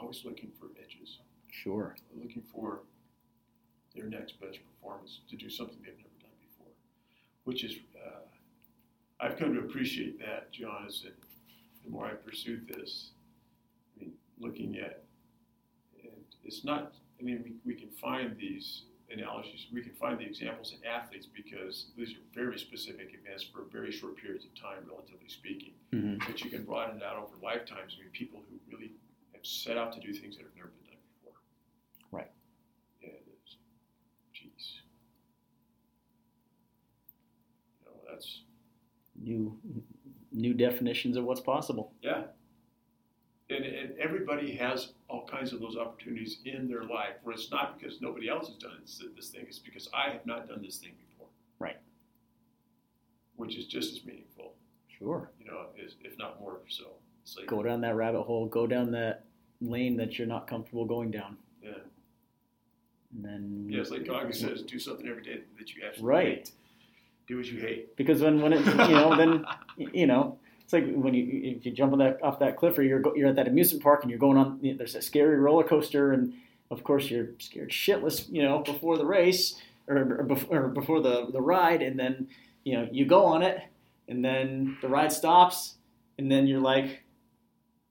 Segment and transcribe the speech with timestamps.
[0.00, 1.18] always looking for edges,
[1.50, 1.96] Sure.
[2.14, 2.80] looking for
[3.94, 6.72] their next best performance to do something they've never done before,
[7.44, 8.20] which is, uh,
[9.20, 11.14] I've come to appreciate that, John, is that
[11.84, 13.10] the more I pursued this,
[13.96, 15.04] I mean, looking at,
[16.02, 16.12] and
[16.44, 20.74] it's not, I mean, we, we can find these analogies, we can find the examples
[20.78, 25.28] in athletes because these are very specific events for very short periods of time, relatively
[25.28, 25.72] speaking.
[25.90, 27.96] hmm But you can broaden it out over lifetimes.
[27.98, 28.92] I mean, people who really
[29.48, 31.34] set out to do things that have never been done before.
[32.10, 32.30] Right.
[33.02, 33.12] And
[33.42, 33.56] it's,
[34.32, 34.80] geez.
[37.84, 38.42] You know, that's,
[39.20, 39.58] New
[40.30, 41.92] new definitions of what's possible.
[42.02, 42.22] yeah.
[43.50, 47.78] And, and everybody has all kinds of those opportunities in their life where it's not
[47.78, 50.76] because nobody else has done this, this thing, it's because I have not done this
[50.76, 51.28] thing before.
[51.58, 51.78] Right.
[53.36, 54.52] Which is just as meaningful,
[54.98, 55.30] Sure.
[55.40, 56.84] you know, if not more so.
[57.38, 58.46] Like, Go down that rabbit hole.
[58.46, 59.24] Go down that
[59.60, 61.36] lane that you're not comfortable going down.
[61.62, 61.70] yeah.
[63.14, 66.26] And then Yeah, it's like Goggins says, do something every day that you absolutely Right.
[66.38, 66.52] hate.
[67.26, 67.94] Do what you hate.
[67.96, 69.44] because when when it you know then
[69.92, 72.82] you know it's like when you if you jump on that off that cliff or
[72.82, 75.02] you're go, you're at that amusement park and you're going on you know, there's a
[75.02, 76.32] scary roller coaster and
[76.70, 81.02] of course you're scared shitless you know before the race or, or, bef- or before
[81.02, 82.28] the the ride and then
[82.64, 83.58] you know you go on it
[84.08, 85.74] and then the ride stops
[86.18, 87.02] and then you're like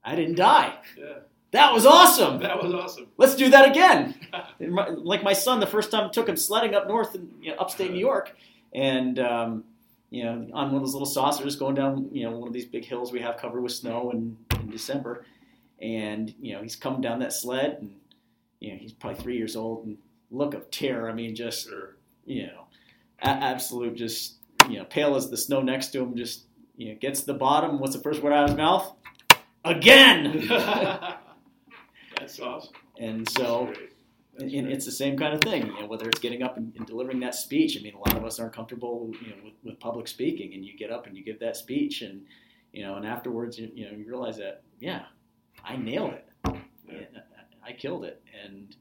[0.04, 1.18] I didn't die Yeah,
[1.52, 3.06] that was awesome that was awesome.
[3.16, 4.14] let's do that again.
[4.60, 7.56] Like my son, the first time I took him sledding up north in you know,
[7.58, 8.36] upstate New York,
[8.74, 9.64] and um,
[10.10, 12.66] you know on one of those little saucers going down you know one of these
[12.66, 15.24] big hills we have covered with snow in, in December,
[15.80, 17.96] and you know he's coming down that sled, and
[18.60, 19.98] you know he's probably three years old, and
[20.30, 21.08] look of terror.
[21.08, 21.70] I mean, just
[22.26, 22.66] you know,
[23.22, 24.34] a- absolute just
[24.68, 26.16] you know pale as the snow next to him.
[26.16, 26.44] Just
[26.76, 27.78] you know gets to the bottom.
[27.78, 28.92] What's the first word out of his mouth?
[29.64, 30.48] Again.
[32.18, 32.72] That's awesome.
[32.98, 33.66] and so.
[33.66, 33.80] That's
[34.40, 36.72] And, and it's the same kind of thing, you know, whether it's getting up and,
[36.76, 37.76] and delivering that speech.
[37.76, 40.64] I mean, a lot of us aren't comfortable, you know, with, with public speaking, and
[40.64, 42.22] you get up and you give that speech, and
[42.72, 45.06] you know, and afterwards, you, you know, you realize that, yeah,
[45.64, 46.28] I nailed it,
[46.88, 47.20] Yeah.
[47.66, 48.76] I killed it, and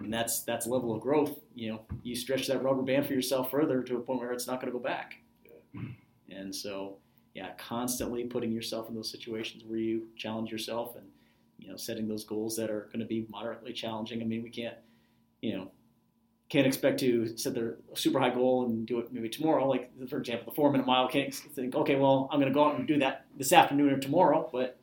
[0.00, 1.38] and that's that's level of growth.
[1.54, 4.48] You know, you stretch that rubber band for yourself further to a point where it's
[4.48, 5.14] not going to go back.
[6.30, 6.98] And so,
[7.34, 11.06] yeah, constantly putting yourself in those situations where you challenge yourself and
[11.68, 14.22] you know setting those goals that are going to be moderately challenging.
[14.22, 14.76] I mean, we can't,
[15.42, 15.70] you know,
[16.48, 19.68] can't expect to set the super high goal and do it maybe tomorrow.
[19.68, 21.06] Like for example, the four minute mile.
[21.08, 23.98] Can't think, okay, well, I'm going to go out and do that this afternoon or
[23.98, 24.48] tomorrow.
[24.50, 24.78] But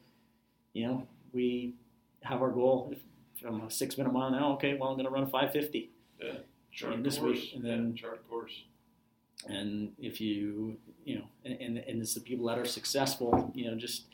[0.73, 1.73] you know, we
[2.21, 2.99] have our goal if,
[3.41, 4.53] from a six minute mile now.
[4.53, 5.89] Okay, well, I'm going to run a 550.
[6.21, 6.33] Yeah,
[6.71, 7.31] Chart and this course.
[7.31, 8.63] week, and then- yeah, chart course.
[9.49, 13.65] and if you you know and, and, and it's the people that are successful you
[13.69, 14.05] know just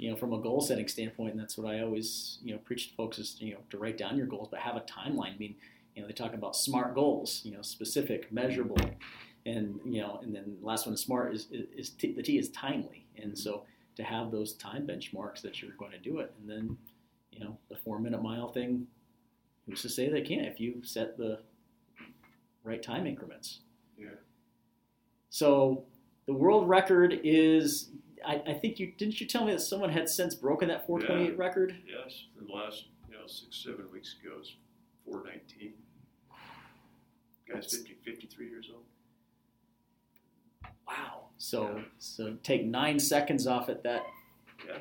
[0.00, 2.88] you know from a goal setting standpoint and that's what i always you know preach
[2.88, 5.34] to folks is you know to write down your goals but have a timeline.
[5.34, 5.54] I mean
[5.94, 8.78] you know they talk about smart goals you know specific measurable
[9.44, 12.22] and you know and then the last one is smart is, is, is t- the
[12.22, 13.06] t is timely.
[13.22, 13.64] And so
[13.96, 16.78] to have those time benchmarks that you're going to do it and then
[17.30, 18.86] you know the four minute mile thing
[19.66, 21.40] who's to say they can't if you set the
[22.64, 23.60] right time increments?
[23.98, 24.08] Yeah.
[25.28, 25.84] so
[26.30, 27.88] the world record is,
[28.26, 31.30] I, I think you didn't you tell me that someone had since broken that 428
[31.32, 31.34] Yeah.
[31.42, 31.76] record?
[31.86, 34.54] Yes, in the last, you know, six, seven weeks ago, it's
[35.04, 35.72] 419.
[37.52, 38.84] Guy's 50, 53 years old.
[40.86, 41.26] Wow.
[41.38, 41.82] So Yeah.
[41.98, 44.04] so take nine seconds off at that.
[44.66, 44.78] Yeah.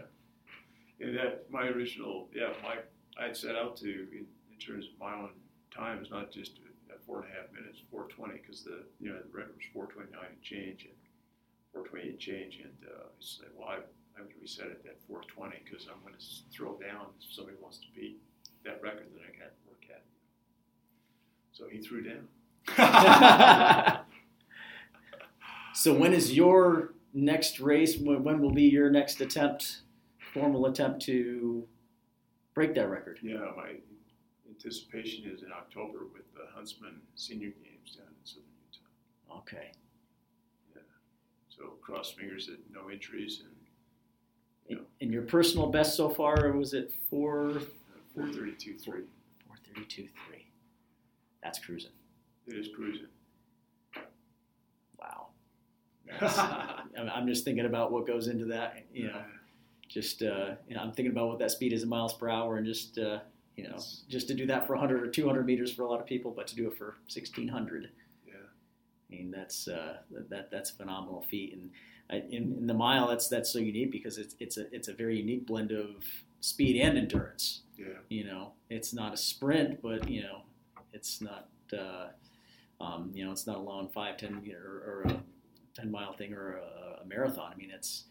[0.99, 2.75] And that, my original, yeah, my,
[3.17, 5.29] I had set out to, in, in terms of my own
[5.71, 6.59] time, is not just
[6.91, 10.19] at four and a half minutes, 420, because the, you know, the record was 429
[10.29, 10.93] and change, and
[11.73, 13.77] 428 and change, and uh, I said, well, I,
[14.17, 16.21] I would reset it at 420, because I'm going to
[16.51, 18.19] throw down if somebody wants to beat
[18.65, 20.03] that record, then I can't work at.
[21.51, 22.27] So he threw down.
[25.79, 27.97] So when is your next race?
[27.97, 29.83] When will be your next attempt,
[30.33, 31.65] formal attempt to
[32.53, 33.19] break that record?
[33.23, 33.75] Yeah, my
[34.49, 39.37] anticipation is in October with the Huntsman Senior Games down in southern Utah.
[39.37, 39.71] Okay.
[41.59, 43.53] So cross fingers that no injuries and
[44.67, 47.61] you know And your personal best so far was it four
[48.15, 49.03] four thirty two three.
[49.45, 50.47] four thirty two three?
[51.43, 51.91] That's cruising.
[52.47, 53.07] It is cruising.
[54.99, 55.27] Wow.
[57.13, 58.85] I'm just thinking about what goes into that.
[58.93, 59.21] You know,
[59.87, 62.57] just uh, you know, I'm thinking about what that speed is in miles per hour,
[62.57, 63.19] and just uh,
[63.55, 63.77] you know,
[64.07, 66.47] just to do that for 100 or 200 meters for a lot of people, but
[66.47, 67.89] to do it for 1600, Yeah.
[69.09, 71.53] I mean, that's uh, that, that that's a phenomenal feat.
[71.53, 71.71] And
[72.09, 74.93] I, in, in the mile, that's that's so unique because it's it's a it's a
[74.93, 76.03] very unique blend of
[76.41, 77.61] speed and endurance.
[77.77, 77.99] Yeah.
[78.09, 80.41] You know, it's not a sprint, but you know,
[80.93, 82.07] it's not uh,
[82.81, 85.21] um, you know, it's not a long five, ten or, or a
[85.75, 87.51] ten mile thing or a, a marathon.
[87.53, 88.05] I mean, it's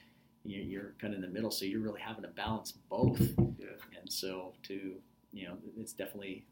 [0.45, 3.21] you're, you're kind of in the middle, so you're really having to balance both.
[3.59, 3.67] Yeah.
[4.01, 4.95] And so to
[5.33, 6.45] you know, it's definitely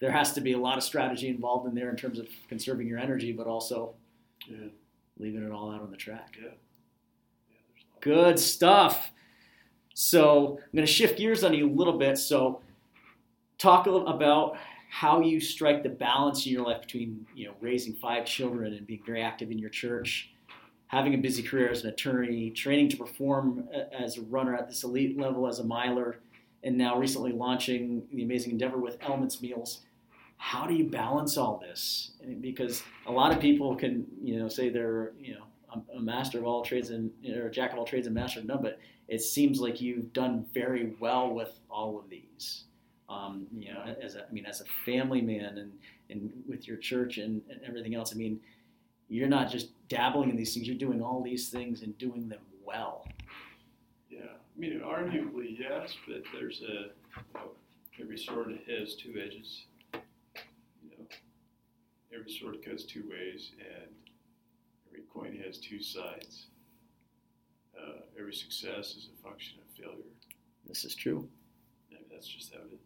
[0.00, 2.86] there has to be a lot of strategy involved in there in terms of conserving
[2.86, 3.94] your energy, but also
[4.48, 4.68] Yeah.
[5.18, 6.36] leaving it all out on the track.
[6.40, 6.48] Yeah.
[6.48, 7.56] Yeah.
[7.68, 8.00] There's a lot.
[8.00, 9.10] Good stuff.
[9.94, 12.18] So I'm going to shift gears on you a little bit.
[12.18, 12.60] So
[13.58, 14.56] talk a little about
[14.90, 18.86] how you strike the balance in your life between you know raising five children and
[18.86, 20.30] being very active in your church,
[20.86, 24.84] having a busy career as an attorney, training to perform as a runner at this
[24.84, 26.20] elite level as a miler,
[26.62, 29.80] and now recently launching the amazing endeavor with Elements Meals.
[30.38, 32.12] How do you balance all this?
[32.40, 35.44] Because a lot of people can, you know, say they're, you know,
[35.94, 38.46] a- master of all trades and or a jack of all trades and master of
[38.46, 42.64] none, but it seems like you've done very well with all of these.
[43.08, 45.72] Um, you know, as a, I mean, as a family man and,
[46.10, 48.38] and with your church and, and everything else, I mean,
[49.08, 52.40] you're not just dabbling in these things, you're doing all these things and doing them
[52.64, 53.06] well.
[54.10, 56.90] Yeah, I mean, arguably yes, but there's a
[58.00, 59.64] every sword has two edges.
[62.18, 63.90] Every sword cuts two ways, and
[64.88, 66.46] every coin has two sides.
[67.78, 70.10] Uh, every success is a function of failure.
[70.66, 71.28] This is true.
[71.90, 72.80] Mean, that's just how it is.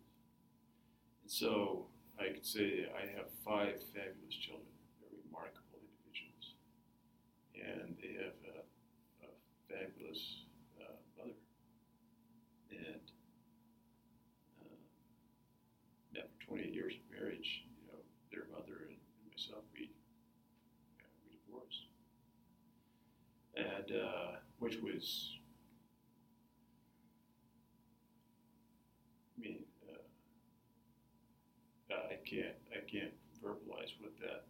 [1.23, 1.87] And so
[2.21, 4.69] I could say I have five fabulous children.
[5.01, 6.53] They're remarkable individuals,
[7.57, 8.59] and they have a,
[9.25, 9.31] a
[9.71, 10.45] fabulous
[10.79, 11.41] uh, mother.
[12.71, 13.01] And
[14.61, 14.77] uh,
[16.15, 17.99] now, for 28 years of marriage, you know,
[18.31, 18.97] their mother and
[19.43, 19.91] myself, we
[21.01, 21.89] uh, we divorced,
[23.57, 25.39] and uh, which was
[29.37, 29.59] I mean,
[31.91, 33.13] uh, I can't, I can't
[33.43, 34.45] verbalize what that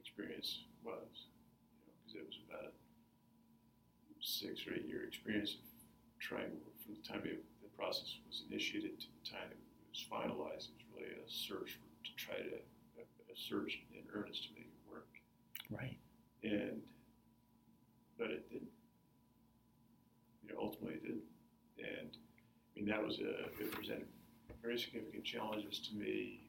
[0.00, 1.28] experience was,
[1.76, 2.72] you know, because it was about a
[4.20, 5.60] six or eight year experience of
[6.20, 9.58] trying from the time it, the process was initiated to the time it
[9.90, 10.72] was finalized.
[10.72, 12.56] It was really a search for, to try to
[12.98, 15.08] a, a search in earnest to make it work,
[15.70, 15.98] Right.
[16.42, 16.80] and
[18.18, 18.70] but it didn't.
[20.42, 21.28] You know, ultimately it didn't,
[21.78, 24.06] and I mean that was a it presented
[24.62, 26.40] very significant challenges to me,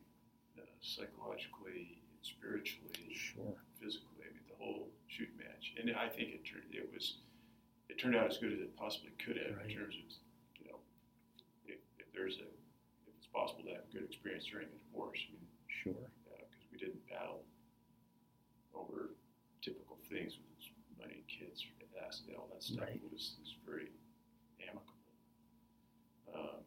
[0.57, 3.55] uh, psychologically, spiritually, Sure.
[3.79, 4.23] physically.
[4.27, 7.17] I mean, the whole shoot match, and I think it turned it was
[7.89, 9.69] it turned out as good as it possibly could have Right.
[9.71, 10.03] in terms of
[10.59, 10.79] you know
[11.65, 12.47] if, if there's a
[13.07, 15.19] if it's possible to have a good experience during a divorce.
[15.27, 16.09] I mean, Sure.
[16.25, 17.43] because we didn't battle
[18.73, 19.11] over
[19.61, 20.54] typical things with
[21.37, 21.63] kids,
[22.05, 22.81] acid, all that stuff.
[22.81, 22.95] Right.
[23.03, 23.87] It was, it was very
[24.61, 24.93] amicable.
[26.35, 26.61] Um,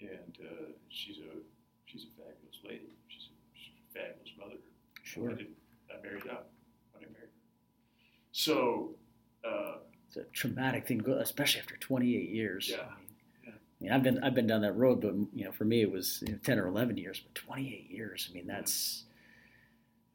[0.00, 1.38] and uh, she's a
[1.86, 2.90] she's a fabulous lady.
[3.08, 4.54] She's a, she's a fabulous mother.
[4.56, 5.28] I, Sure.
[5.30, 5.50] didn't,
[5.90, 6.50] I married up
[6.92, 7.30] when I married her.
[8.32, 8.94] So
[9.46, 9.76] uh,
[10.08, 12.68] It's a traumatic thing, especially after 28 years.
[12.70, 12.78] Yeah.
[12.80, 13.10] I mean,
[13.46, 15.90] I mean, I've been I've been down that road, but you know, for me it
[15.90, 18.28] was you know, 10 or 11 years, but 28 years.
[18.30, 19.04] I mean, that's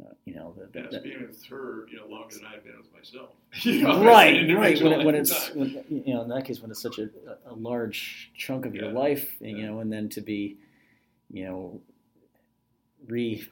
[0.03, 2.63] uh, you know, the, the, that's the- being with her, you know, longer than I've
[2.63, 3.31] been with myself.
[3.63, 4.81] You know, right, right.
[4.81, 7.09] When, it, when it's when, you know, in that case, when it's such a,
[7.47, 9.67] a large chunk of your life, and, you Yeah.
[9.71, 10.57] know, and then to be,
[11.31, 11.81] you know,
[13.07, 13.47] re,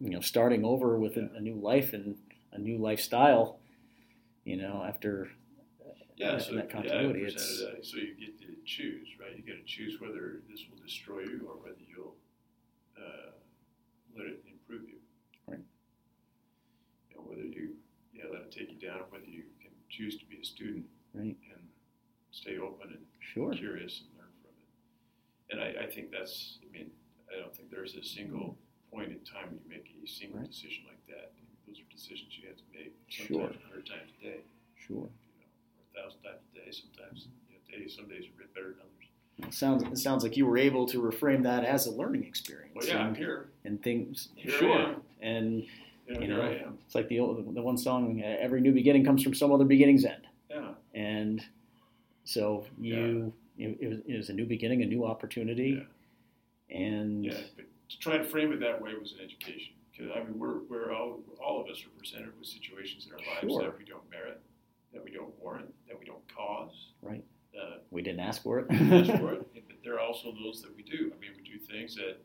[0.00, 1.36] you know, starting over with a, Yeah.
[1.36, 2.16] a new life and
[2.52, 3.58] a new lifestyle,
[4.44, 5.30] you know, after
[6.16, 9.36] Yeah, that, so that continuity, it it's so you get to choose, right?
[9.36, 12.16] You get to choose whether this will destroy you or whether you'll
[12.98, 13.32] uh,
[14.16, 14.96] let it improve you.
[15.48, 15.60] Right.
[17.10, 17.76] You know, whether you
[18.12, 21.36] yeah let it take you down, whether you can choose to be a student Right.
[21.50, 21.62] and
[22.30, 24.68] stay open and sure, curious and learn from it.
[25.50, 26.90] And I, I think that's, I mean,
[27.34, 28.56] I don't think there's a single
[28.92, 30.50] point in time when you make a single Right.
[30.50, 31.32] decision like that.
[31.66, 34.40] Those are decisions you have to make sometimes a hundred times a day
[34.76, 35.06] sure.
[35.06, 35.46] you know,
[35.78, 36.70] or a thousand times a day.
[36.70, 39.48] Sometimes, you know, days, some days are a bit better than others.
[39.48, 42.72] It sounds it sounds like you were able to reframe that as a learning experience.
[42.74, 43.48] Well, yeah, I'm and, here.
[43.64, 44.28] and things.
[44.34, 45.64] Here sure, and
[46.10, 46.40] You know, You know.
[46.42, 46.78] I am.
[46.84, 49.64] it's like the old, the one song, uh, "Every new beginning comes from some other
[49.64, 51.42] beginning's end." Yeah, and
[52.24, 55.86] so you it, it, was, it was a new beginning, a new opportunity,
[56.70, 57.32] and yeah.
[57.90, 59.74] To try to frame it that way was an education.
[59.90, 63.18] Because I mean, we're, we're all all of us are presented with situations in our
[63.18, 63.62] lives Sure.
[63.64, 64.40] that we don't merit,
[64.92, 66.92] that we don't warrant, that we don't cause.
[67.02, 67.24] Right.
[67.60, 68.66] Uh, we didn't ask for it.
[68.70, 69.46] ask for it.
[69.52, 71.12] But there are also those that we do.
[71.12, 72.18] I mean, we do things that,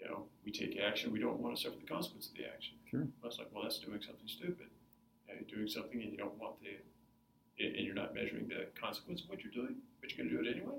[0.00, 1.12] you know, we take action.
[1.12, 2.74] We don't want to suffer the consequence of the action.
[2.90, 3.06] Sure.
[3.22, 4.66] That's like, well, that's doing something stupid.
[5.28, 9.22] And you're doing something and you don't want the, and you're not measuring the consequence
[9.22, 10.78] of what you're doing, but you're going to do it anyway.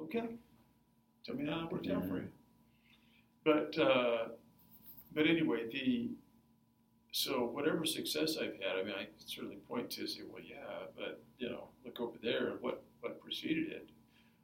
[0.00, 0.34] Okay.
[1.24, 2.28] Tell me how it worked out for you.
[3.44, 4.28] But uh,
[5.14, 6.10] but anyway, the
[7.12, 10.86] so whatever success I've had, I mean, I can certainly point to say, well, yeah,
[10.96, 13.88] but you know, look over there, what what preceded it,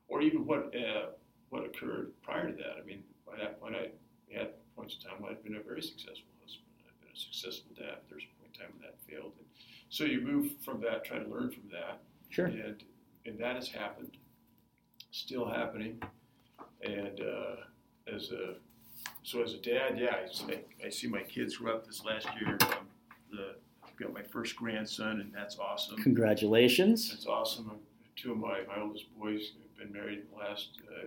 [0.09, 1.11] or even what uh,
[1.51, 2.77] what occurred prior to that.
[2.83, 3.03] I mean,
[3.37, 3.91] when that point, I
[4.39, 7.99] had points in time I've been a very successful husband, I've been a successful dad.
[8.09, 9.47] There's a point in time when that failed, and
[9.89, 12.01] so you move from that, try to learn from that,
[12.31, 12.47] Sure.
[12.47, 12.83] and
[13.25, 14.17] and that has happened,
[15.11, 16.01] still happening,
[16.83, 17.57] and uh,
[18.15, 18.55] as a
[19.23, 22.29] so as a dad, yeah, I see, I see my kids grow up this last
[22.41, 22.57] year.
[22.63, 22.87] Um,
[23.31, 25.97] the, I've got my first grandson, and that's awesome.
[26.03, 27.11] Congratulations.
[27.11, 27.71] That's awesome.
[28.15, 31.07] Two of my, my oldest boys have been married in the last uh,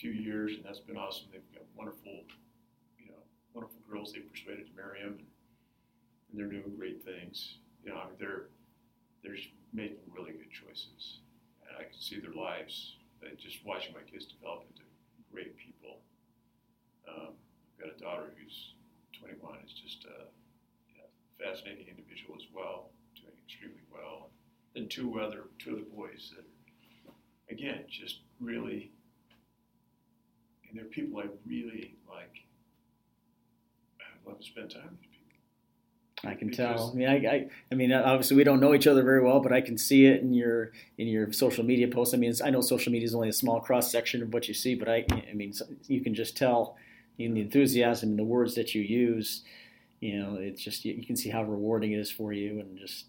[0.00, 1.28] few years, and that's been awesome.
[1.30, 2.24] They've got wonderful,
[2.98, 3.20] you know,
[3.52, 4.12] wonderful girls.
[4.12, 5.28] They persuaded to marry them, and,
[6.32, 7.60] and they're doing great things.
[7.84, 8.48] You know, I mean, they're
[9.22, 9.36] they're
[9.72, 11.20] making really good choices,
[11.68, 12.96] and I can see their lives.
[13.20, 14.80] And just watching my kids develop into
[15.28, 16.00] great people.
[17.04, 18.72] Um, I've got a daughter who's
[19.20, 19.60] 21.
[19.60, 20.24] Is just a
[20.88, 24.32] you know, fascinating individual as well, doing extremely well.
[24.74, 27.12] And two other two other boys that are
[27.52, 28.92] again just really
[30.70, 32.44] and they're people I really like.
[34.00, 35.16] I love to spend time with people.
[36.30, 36.90] I can Because- tell.
[36.92, 39.52] I mean, I, I, I mean, obviously we don't know each other very well, but
[39.52, 42.14] I can see it in your in your social media posts.
[42.14, 44.54] I mean, I know social media is only a small cross section of what you
[44.54, 45.54] see, but I, I mean,
[45.86, 46.76] you can just tell
[47.18, 49.42] in the enthusiasm and the words that you use.
[50.00, 52.78] You know, it's just you, you can see how rewarding it is for you, and
[52.78, 53.06] just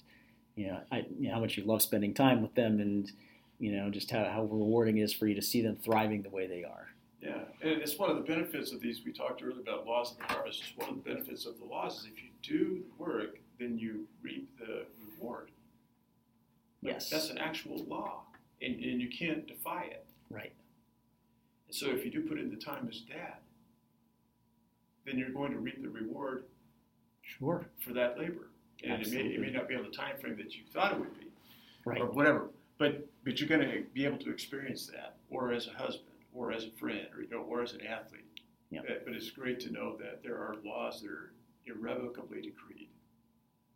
[0.56, 3.12] you know, I, you know, how much you love spending time with them, and
[3.60, 6.30] you know, just how, how rewarding it is for you to see them thriving the
[6.30, 6.88] way they are.
[7.22, 9.02] Yeah, and it's one of the benefits of these.
[9.06, 10.62] We talked earlier about laws of the harvest.
[10.64, 14.08] It's one of the benefits of the laws is if you do work, then you
[14.24, 15.52] reap the reward.
[16.82, 17.10] Like, Yes.
[17.12, 18.24] that's an actual law,
[18.62, 20.04] and, and you can't defy it.
[20.32, 20.52] Right.
[21.68, 23.36] And so if you do put in the time as dad,
[25.06, 26.46] then you're going to reap the reward
[27.22, 27.68] Sure.
[27.86, 28.48] for that labor.
[28.84, 31.00] And it may, it may not be on the time frame that you thought it
[31.00, 31.28] would be,
[31.86, 32.02] Right.
[32.02, 32.50] or whatever.
[32.80, 36.52] But but you're going to be able to experience that, or as a husband, or
[36.52, 38.26] as a friend, or you know, or as an athlete.
[38.70, 38.84] Yep.
[38.88, 41.34] But, eh, but it's great to know that there are laws that are
[41.66, 42.88] irrevocably decreed.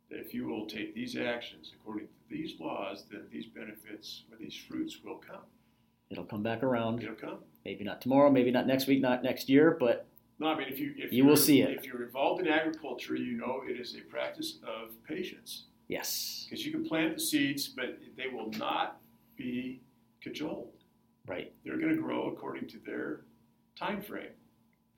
[0.09, 4.37] That if you will take these actions according to these laws, then these benefits or
[4.37, 5.41] these fruits will come.
[6.09, 7.01] It'll come back around.
[7.03, 7.39] It'll come.
[7.65, 10.05] Maybe not tomorrow, maybe not next week, not next year, but
[10.39, 11.71] No, I mean if you if You will see it.
[11.71, 15.63] If you're involved in agriculture, you know it is a practice of patience.
[15.87, 19.01] yes, Because you can plant the seeds, but they will not
[19.35, 19.81] be
[20.21, 20.69] cajoled.
[21.27, 21.51] Right.
[21.63, 23.21] They're going to grow according to their
[23.77, 24.31] time frame,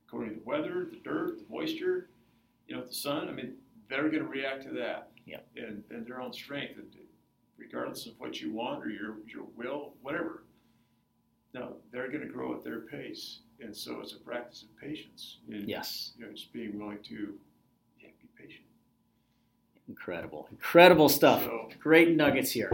[0.07, 2.09] according to the weather, the dirt, the moisture,
[2.67, 3.29] you know, the sun.
[3.29, 3.53] I mean,
[3.89, 5.09] they're going to react to that.
[5.25, 5.47] Yep.
[5.57, 6.87] And, and their own strength, and
[7.57, 10.43] regardless of what you want or your, your will, whatever.
[11.53, 13.39] No, they're going to grow at their pace.
[13.59, 15.37] And so it's a practice of patience.
[15.51, 17.33] And, Yes, You know, just being willing to
[17.99, 18.63] yeah, be patient.
[19.87, 21.43] incredible, incredible stuff.
[21.43, 22.71] So, Great nuggets here.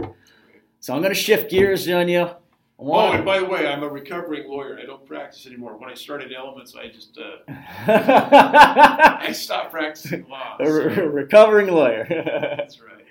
[0.80, 2.28] So I'm going to shift gears on you.
[2.78, 4.78] Oh, and by the way, I'm a recovering lawyer.
[4.82, 5.76] I don't practice anymore.
[5.76, 10.56] When I started Elements, I just uh, I stopped practicing law.
[10.60, 12.06] a so- re- recovering lawyer.
[12.58, 13.04] that's right.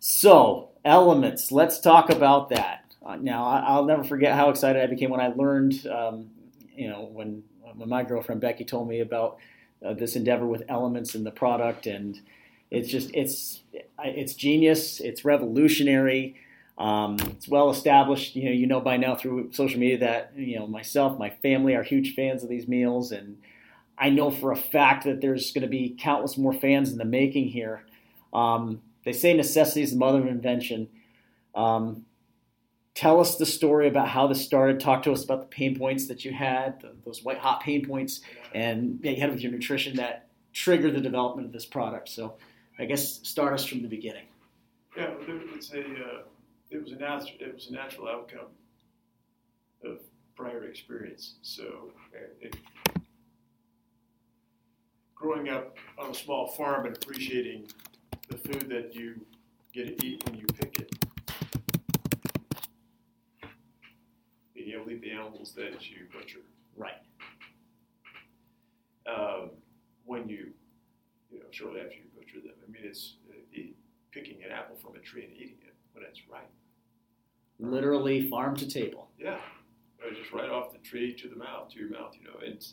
[0.00, 1.52] so elements.
[1.52, 2.84] Let's talk about that.
[3.04, 6.30] Uh, now I- I'll never forget how excited I became when I learned, um,
[6.74, 7.44] you know, when
[7.76, 9.38] when my girlfriend Becky told me about
[9.84, 12.18] uh, this endeavor with elements and the product, and
[12.70, 13.60] it's just it's
[14.02, 14.98] it's genius.
[15.00, 16.36] It's revolutionary.
[16.78, 18.36] Um, it's well established.
[18.36, 21.74] You know, you know by now through social media that you know myself, my family
[21.74, 23.38] are huge fans of these meals, and
[23.98, 27.04] I know for a fact that there's going to be countless more fans in the
[27.04, 27.84] making here.
[28.32, 30.88] Um, they say necessity is the mother of invention.
[31.54, 32.04] Um,
[32.94, 34.78] tell us the story about how this started.
[34.78, 37.86] Talk to us about the pain points that you had, th those white hot pain
[37.86, 38.20] points,
[38.54, 42.08] and that you had with your nutrition that triggered the development of this product.
[42.10, 42.36] So,
[42.78, 44.26] I guess start us from the beginning.
[44.96, 46.22] Yeah, well, it was a uh,
[46.70, 48.48] it was a natural it was a natural outcome
[49.84, 49.98] of
[50.36, 51.36] prior experience.
[51.42, 52.56] So, uh, it,
[55.14, 57.68] growing up on a small farm and appreciating
[58.28, 59.20] the food that you
[59.72, 60.94] get to eat when you pick it,
[64.54, 66.40] being able to eat the animals that you butcher.
[66.76, 67.00] Right.
[69.06, 69.50] um,
[70.04, 70.48] when you,
[71.30, 72.54] you know, shortly after you butcher them.
[72.66, 73.76] I mean, it's uh, eat,
[74.12, 75.65] picking an apple from a tree and eating it
[75.96, 76.50] when it's ripe.
[77.58, 79.08] Literally farm to table.
[79.18, 79.38] Yeah,
[80.14, 82.38] just right off the tree to the mouth, to your mouth, you know.
[82.44, 82.64] And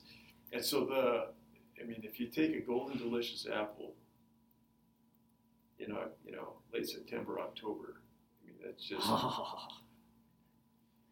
[0.51, 1.27] and so the,
[1.81, 3.93] I mean, if you take a golden delicious apple,
[5.79, 8.01] you know, you know, late September, October,
[8.43, 9.07] I mean, that's just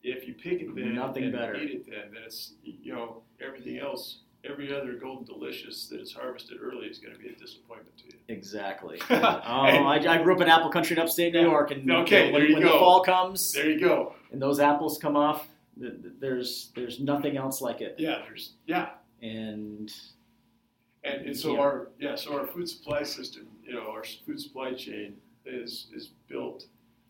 [0.04, 1.56] if you pick it then Nothing and better.
[1.56, 6.14] eat it then, then it's you know, everything else, every other golden delicious that is
[6.14, 8.14] harvested early is going to be a disappointment to you.
[8.28, 9.00] Exactly.
[9.10, 12.42] oh, I, I grew up in apple country in upstate New York, and okay, when,
[12.42, 14.16] there you when the fall comes, There you go.
[14.32, 15.48] and those apples come off,
[15.80, 17.96] th- th- there's there's nothing else like it.
[17.98, 18.90] Yeah, there's yeah,
[19.22, 19.92] And
[21.04, 21.60] and, and so Yeah.
[21.62, 26.10] our yeah, so our food supply system, you know, our food supply chain is is
[26.28, 26.66] built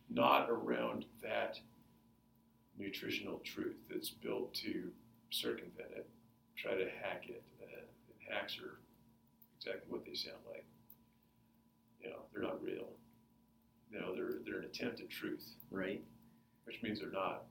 [0.10, 1.58] not around that
[2.78, 3.76] nutritional truth.
[3.90, 4.90] It's built to
[5.30, 6.10] circumvent it,
[6.62, 7.44] try to hack it.
[7.62, 8.80] Uh, hacks are
[9.58, 10.66] exactly what they sound like.
[12.04, 12.90] You know, they're not real.
[13.92, 16.02] You know, they're they're an attempt at truth, right.
[16.66, 17.44] which means they're not.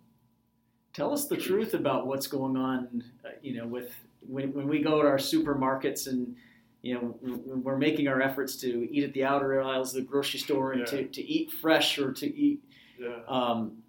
[0.93, 1.71] Tell us the Truth.
[1.71, 3.05] truth about what's going on.
[3.25, 3.93] Uh, you know, with
[4.27, 6.35] when, when we go to our supermarkets and
[6.83, 10.41] you know we're making our efforts to eat at the outer aisles of the grocery
[10.41, 10.87] store and Yeah.
[10.87, 12.63] to, to eat fresh or to eat
[12.99, 13.19] Yeah.
[13.29, 13.83] um,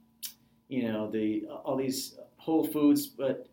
[0.68, 3.48] you know the all these whole foods but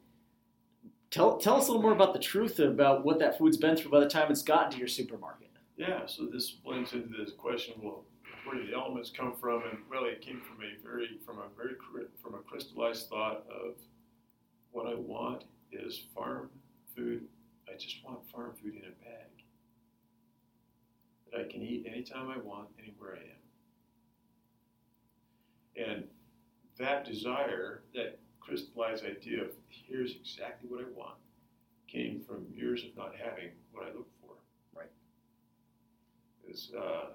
[1.11, 3.91] tell, tell us a little more about the truth about what that food's been through
[3.91, 7.75] by the time it's gotten to your supermarket Yeah, so this blends into this question:
[7.83, 8.05] Well,
[8.45, 9.62] where the elements come from?
[9.71, 11.75] And really, it came from a very, from a very,
[12.23, 13.75] from a crystallized thought of
[14.73, 16.50] what I want is farm
[16.97, 17.25] food.
[17.69, 19.45] I just want farm food in a bag
[21.31, 23.19] that I can eat anytime I want, anywhere
[25.77, 25.91] I am.
[25.91, 26.05] And
[26.79, 31.19] that desire, that crystallized idea of here's exactly what I want,
[31.87, 34.35] came from years of not having what I look for
[34.75, 34.90] Right.
[36.49, 37.11] is uh,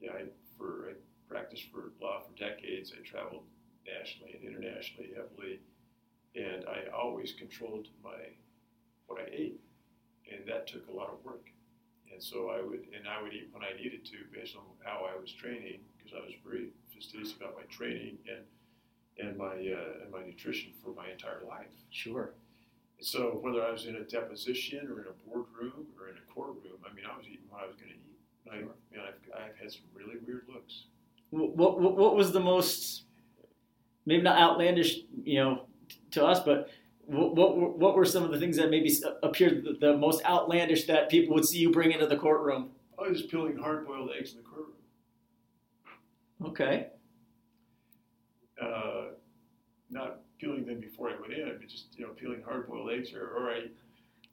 [0.00, 0.24] yeah, I,
[0.58, 0.92] for I
[1.28, 2.92] practiced for law for decades.
[2.92, 3.44] I traveled
[3.86, 5.60] nationally and internationally heavily,
[6.34, 8.34] and I always controlled my
[9.06, 9.60] what I ate,
[10.30, 11.46] and that took a lot of work.
[12.12, 15.06] And so I would, and I would eat when I needed to, based on how
[15.06, 18.42] I was training, because I was very fastidious about my training and
[19.18, 21.72] and my uh, and my nutrition for my entire life.
[21.90, 22.34] sure
[23.00, 26.78] So whether I was in a deposition or in a boardroom or in a courtroom,
[26.88, 28.20] I mean, I was eating what I was going to eat.
[28.50, 30.84] I, man, I've, I've had some really weird looks.
[31.30, 33.04] what, what, what was the most
[34.06, 36.68] maybe not outlandish you know t- to us but
[37.06, 38.90] what, what, were- what were some of the things that maybe
[39.24, 42.70] appeared the, the most outlandish that people would see you bring into the courtroom
[43.04, 44.76] I was peeling hard-boiled eggs in the courtroom.
[46.50, 46.86] okay
[48.62, 49.06] Uh,
[49.96, 53.26] not peeling them before I went in, but just you know peeling hard-boiled eggs, or,
[53.28, 53.66] or I.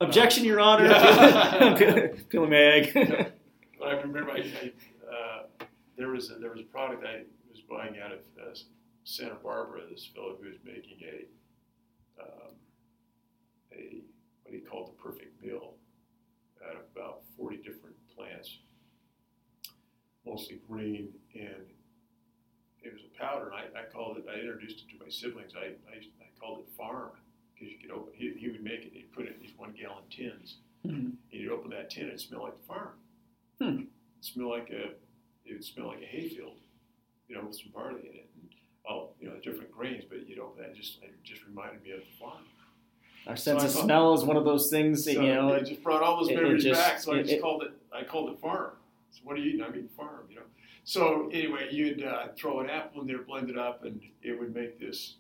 [0.02, 2.08] objection your honor Yeah.
[2.30, 2.93] peeling my egg
[3.80, 4.71] But I remember I, I
[5.15, 5.65] uh,
[5.97, 8.56] there was a, there was a product I was buying out of uh,
[9.04, 9.82] Santa Barbara.
[9.89, 12.54] This fellow who was making a um,
[13.73, 14.02] a
[14.43, 15.73] what he called the perfect meal
[16.67, 18.60] out of about forty different plants,
[20.26, 21.65] mostly green, and
[22.83, 23.45] it was a powder.
[23.51, 24.25] And I, I called it.
[24.29, 25.53] I introduced it to my siblings.
[25.55, 27.11] I I, I called it farm
[27.53, 28.13] because you could open.
[28.15, 28.91] He, he would make it.
[28.93, 30.57] He'd put it in these one gallon tins.
[30.85, 30.93] Mhm.
[30.95, 32.89] And you'd open that tin, and it smelled like the farm.
[33.61, 33.65] Hmm.
[33.69, 33.87] It'd
[34.21, 34.91] smell like a,
[35.45, 36.57] it would smell like a hayfield,
[37.29, 38.49] you know, with some barley in it, and
[38.85, 40.03] all, you know, different grains.
[40.09, 42.43] But you'd open that, and just it just reminded me of the farm.
[43.27, 45.33] Our sense So of I thought- smell is one of those things that So you
[45.33, 45.53] know.
[45.53, 46.99] it just brought all those it- it memories back.
[46.99, 48.71] So I just it- called it, I called it farm.
[49.11, 49.63] So what are you eating?
[49.63, 50.41] I'm eating farm, you know.
[50.83, 54.53] So anyway, you'd uh, throw an apple in there, blend it up, and it would
[54.53, 55.15] make this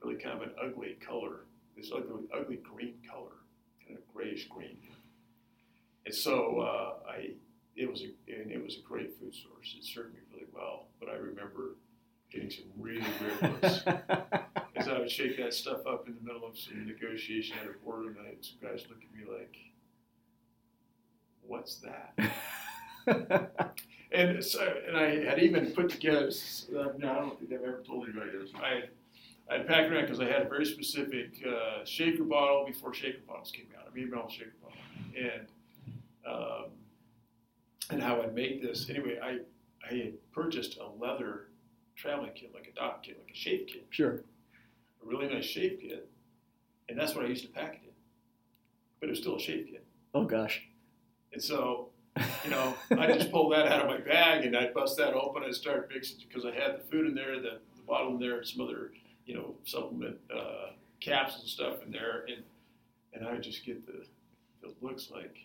[0.00, 1.40] really kind of an ugly color,
[1.76, 3.32] this ugly, ugly green color,
[3.84, 4.76] kind of grayish green.
[6.06, 7.30] And so uh, I,
[7.76, 9.74] it was a, and it was a great food source.
[9.76, 10.86] It served me really well.
[11.00, 11.76] But I remember
[12.30, 13.82] getting some really weird looks
[14.76, 17.84] as I would shake that stuff up in the middle of some negotiation at a
[17.84, 18.16] boardroom.
[18.24, 19.56] Had some guys look at me like,
[21.42, 23.74] "What's that?"
[24.12, 26.30] And so, and I had even put together.
[26.70, 28.50] Uh, no, I don't think I've ever told anybody this.
[28.62, 28.88] I had,
[29.50, 33.20] I had packed around because I had a very specific uh, shaker bottle before shaker
[33.26, 33.88] bottles came out.
[33.90, 34.78] I mean, my own shaker bottle,
[35.16, 35.46] and
[36.26, 36.64] um,
[37.90, 38.88] and how I'd make this.
[38.90, 39.38] Anyway, I
[39.90, 41.48] I had purchased a leather
[41.96, 44.22] traveling kit, like a Dopp kit, like a shave kit sure.
[45.02, 46.08] a really nice shave kit,
[46.88, 47.92] and that's what I used to pack it in.
[49.00, 50.62] But it was still a shave kit, Oh gosh.
[51.32, 51.88] and so
[52.44, 55.44] you know I just pull that out of my bag and I'd bust that open
[55.44, 58.38] and start mixing because I had the food in there, the, the bottle in there,
[58.38, 58.92] and some other
[59.26, 62.42] you know supplement uh, caps and stuff in there, and
[63.14, 64.04] and I just get the
[64.62, 65.36] the looks like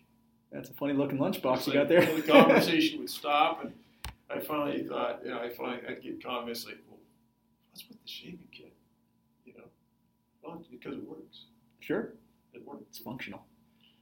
[0.52, 2.06] That's a funny looking lunchbox you like got there.
[2.06, 3.74] The conversation would stop, and
[4.30, 7.00] I finally thought, you know, I finally I'd get comments like, well,
[7.72, 8.74] what's with the shaving kit?
[9.46, 9.64] You know,
[10.44, 11.46] well, because it works.
[11.80, 12.14] sure.
[12.54, 12.84] It works.
[12.90, 13.46] It's functional.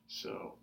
[0.08, 0.54] So,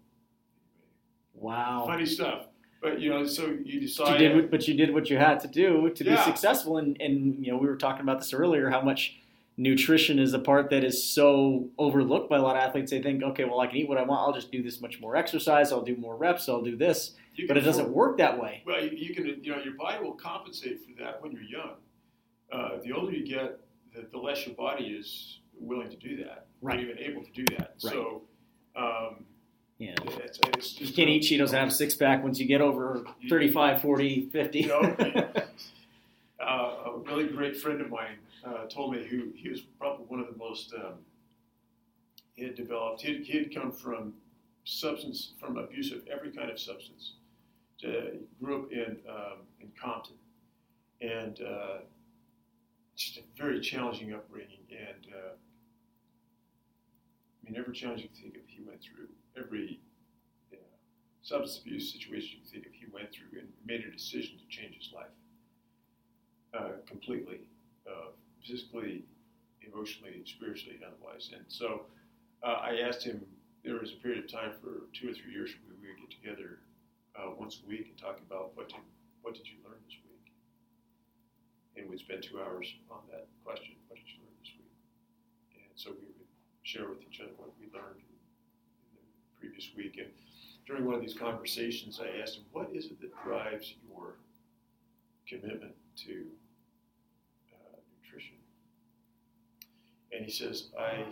[1.34, 1.84] Wow.
[1.86, 2.46] funny stuff.
[2.80, 4.20] But you know, so you But decide.
[4.20, 7.00] you did, what- but you did what you had to do to be successful, and,
[7.00, 8.70] and you know we were talking about this earlier.
[8.70, 9.18] How much
[9.56, 12.90] nutrition is the part that is so overlooked by a lot of athletes.
[12.90, 14.20] They think, okay, well, I can eat what I want.
[14.26, 15.70] I'll just do this much more exercise.
[15.72, 16.48] I'll do more reps.
[16.48, 17.12] I'll do this.
[17.36, 18.62] You But it doesn't afford- work that way.
[18.66, 21.74] Well, you, you can, you know, your body will compensate for that when you're young.
[22.50, 23.60] Uh, the older you get,
[23.94, 26.78] the, the less your body is willing to do that, Right.
[26.78, 27.74] or even able to do that.
[27.84, 27.92] Right.
[27.92, 28.22] So,
[28.74, 29.24] um,
[29.82, 29.94] Yeah.
[30.22, 32.60] it's, it's You just can't eat Cheetos and have a six pack once you get
[32.60, 34.60] over 35, 40, 50.
[34.60, 34.80] You know,
[36.40, 36.44] uh,
[36.86, 40.28] a really great friend of mine uh, told me who he was probably one of
[40.28, 40.94] the most um,
[42.34, 43.02] he had developed.
[43.02, 44.14] He had, he had come from
[44.64, 47.14] substance from abuse of every kind of substance.
[47.84, 50.14] Uh, he grew up in um, in Compton,
[51.00, 51.78] and uh,
[52.94, 54.60] just a very challenging upbringing.
[54.70, 55.32] And uh,
[57.42, 59.80] I mean, every challenging thing that he went through, every
[61.22, 64.76] substance abuse situation you think of, he went through and made a decision to change
[64.76, 65.14] his life
[66.52, 67.46] uh, completely,
[67.86, 68.10] uh,
[68.44, 69.04] physically,
[69.62, 71.30] emotionally, spiritually, and otherwise.
[71.32, 71.86] And so
[72.42, 73.24] uh, I asked him.
[73.64, 76.10] There was a period of time for two or three years where we would get
[76.10, 76.58] together
[77.14, 78.82] uh, once a week and talk about what did
[79.22, 80.34] what did you learn this week,
[81.78, 83.78] and we'd spend two hours on that question.
[83.86, 84.74] What did you learn this week?
[85.54, 86.26] And so we would
[86.66, 88.02] share with each other what we learned
[89.42, 89.98] previous week.
[89.98, 90.08] And
[90.66, 94.14] during one of these conversations, I asked him, "What is it that drives your
[95.28, 95.74] commitment
[96.04, 96.26] to
[97.52, 98.36] uh, nutrition?"
[100.12, 101.04] And he says, "I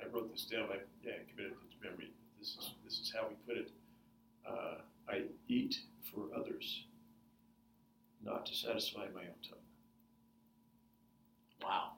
[0.00, 0.68] I wrote this down.
[0.72, 2.10] I yeah, committed it to memory.
[2.38, 3.70] This is this is how we put it.
[4.48, 4.76] Uh,
[5.08, 5.76] I eat
[6.10, 6.86] for others,
[8.24, 9.68] not to satisfy my own tongue."
[11.62, 11.92] Wow.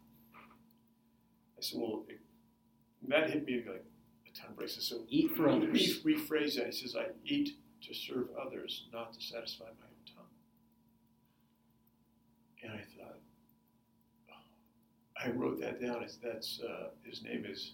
[1.56, 2.20] I said, "Well." It,
[3.06, 3.84] that hit me like
[4.44, 4.92] ton of bricks.
[5.08, 6.00] Eat for others.
[6.04, 6.66] Re- rephrase that.
[6.66, 10.24] He says, I eat to serve others, not to satisfy my own tongue.
[12.62, 13.18] And I thought,
[14.30, 15.24] oh.
[15.24, 16.02] I wrote that down.
[16.02, 17.72] It's, that's uh, his name is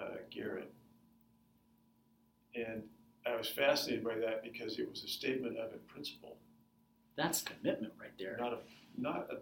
[0.00, 0.72] uh, Garrett,
[2.54, 2.82] and
[3.26, 6.36] I was fascinated by that because it was a statement of a principle,
[7.16, 8.36] That's commitment right there.
[8.40, 8.58] not a
[9.00, 9.36] not a.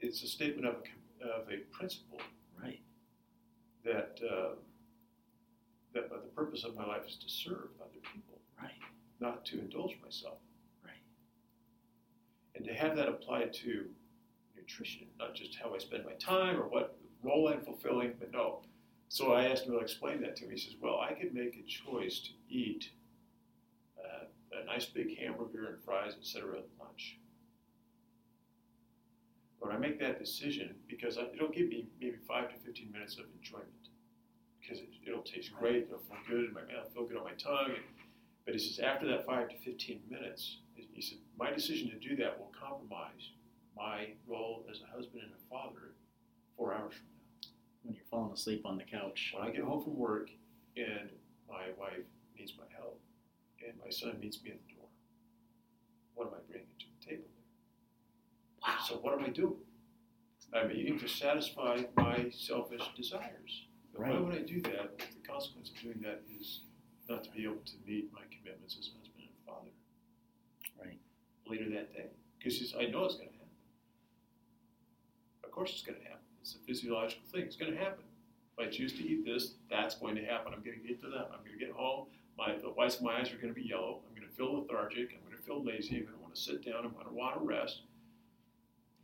[0.00, 0.74] It's a statement of
[1.22, 2.18] a of a principle
[2.62, 2.80] Right.
[3.84, 4.54] that uh,
[5.94, 8.40] that the purpose of my life is to serve other people.
[8.60, 8.72] Right.
[9.20, 10.38] not to indulge myself.
[10.84, 11.02] Right.
[12.54, 13.86] And to have that applied to
[14.56, 18.62] nutrition, not just how I spend my time or what role I'm fulfilling, but no.
[19.08, 20.52] So I asked him to explain that to me.
[20.54, 22.90] He says, Well, I could make a choice to eat
[23.98, 24.24] uh,
[24.60, 27.18] a nice big hamburger and fries, etc., at lunch.
[29.60, 33.18] But I make that decision because I- it'll give me maybe five to 15 minutes
[33.18, 33.83] of enjoyment.
[34.64, 37.36] Because it, it'll taste great, it'll feel good in my mouth, feel good on my
[37.36, 37.84] tongue, and
[38.44, 42.14] but he says, after that five to 15 minutes, he said, my decision to do
[42.16, 43.32] that will compromise
[43.76, 45.94] my role as a husband and a father
[46.56, 47.48] four hours from now.
[47.82, 49.32] When you're falling asleep on the couch.
[49.34, 50.28] When I get home from work
[50.76, 51.10] and
[51.48, 52.04] my wife
[52.38, 53.00] needs my help
[53.66, 54.88] and my son meets me at the door,
[56.14, 58.68] what am I bringing to the table there?
[58.74, 58.78] Wow.
[58.86, 59.56] So what am I doing?
[60.54, 63.66] I'm eating to satisfy my selfish desires.
[63.94, 64.98] But Why would I do that?
[64.98, 66.60] The consequence of doing that is
[67.08, 69.70] not to be able to meet my commitments as a husband and father.
[70.80, 70.98] Right.
[71.46, 72.06] Later that day,
[72.38, 73.54] because I know it's going to happen.
[75.44, 76.24] Of course, it's going to happen.
[76.40, 77.42] It's a physiological thing.
[77.42, 78.04] It's going to happen.
[78.56, 80.52] If I choose to eat this, that's going to happen.
[80.54, 81.30] I'm going to get to that.
[81.32, 82.06] I'm going to get home.
[82.36, 84.00] My the whites of my eyes are going to be yellow.
[84.08, 85.14] I'm going to feel lethargic.
[85.14, 85.96] I'm going to feel lazy.
[85.96, 86.84] I'm going to want to sit down.
[86.84, 87.82] I'm going to want to rest.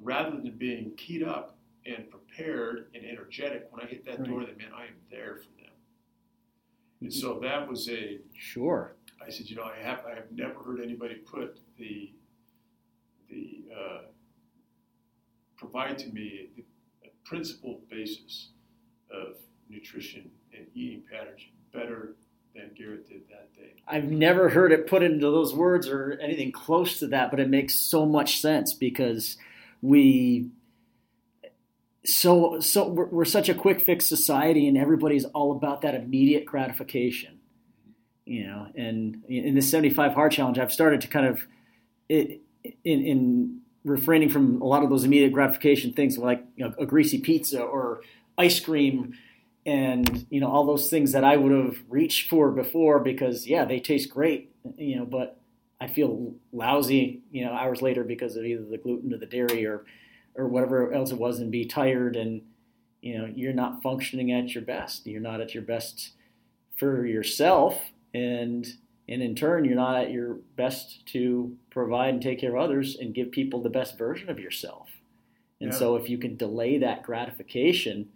[0.01, 4.59] Rather than being keyed up and prepared and energetic when I hit that door, that
[4.59, 5.73] meant I am there for them.
[7.01, 8.95] And so that was a Sure.
[9.25, 12.13] I said, you know, I have I have never heard anybody put the
[13.31, 14.01] the uh,
[15.57, 16.65] provide to me the,
[17.05, 18.49] a principled basis
[19.11, 19.37] of
[19.69, 22.17] nutrition and eating patterns better
[22.55, 23.75] than Garrett did that day.
[23.87, 27.49] I've never heard it put into those words or anything close to that, but it
[27.49, 29.37] makes so much sense because
[29.83, 30.49] we
[32.05, 36.47] so so we're, we're such a quick fix society and everybody's all about that immediate
[36.47, 37.39] gratification
[38.25, 41.47] you know and in the 75 hard challenge i've started to kind of
[42.09, 42.41] in,
[42.85, 47.19] in refraining from a lot of those immediate gratification things like you know, a greasy
[47.19, 48.01] pizza or
[48.39, 49.15] ice cream
[49.67, 53.65] and you know all those things that i would have reached for before because yeah
[53.65, 55.39] they taste great you know but
[55.81, 59.67] i feel lousy you know hours later because of either the gluten or the dairy
[59.67, 59.85] or
[60.37, 62.43] or whatever else it was and be tired and
[63.03, 66.13] you know you're not functioning at your best you're not at your best
[66.77, 67.81] for yourself
[68.15, 68.75] and
[69.09, 72.97] and in turn you're not at your best to provide and take care of others
[72.97, 74.89] and give people the best version of yourself
[75.61, 75.79] And Yeah.
[75.79, 78.09] so if you can delay that gratification,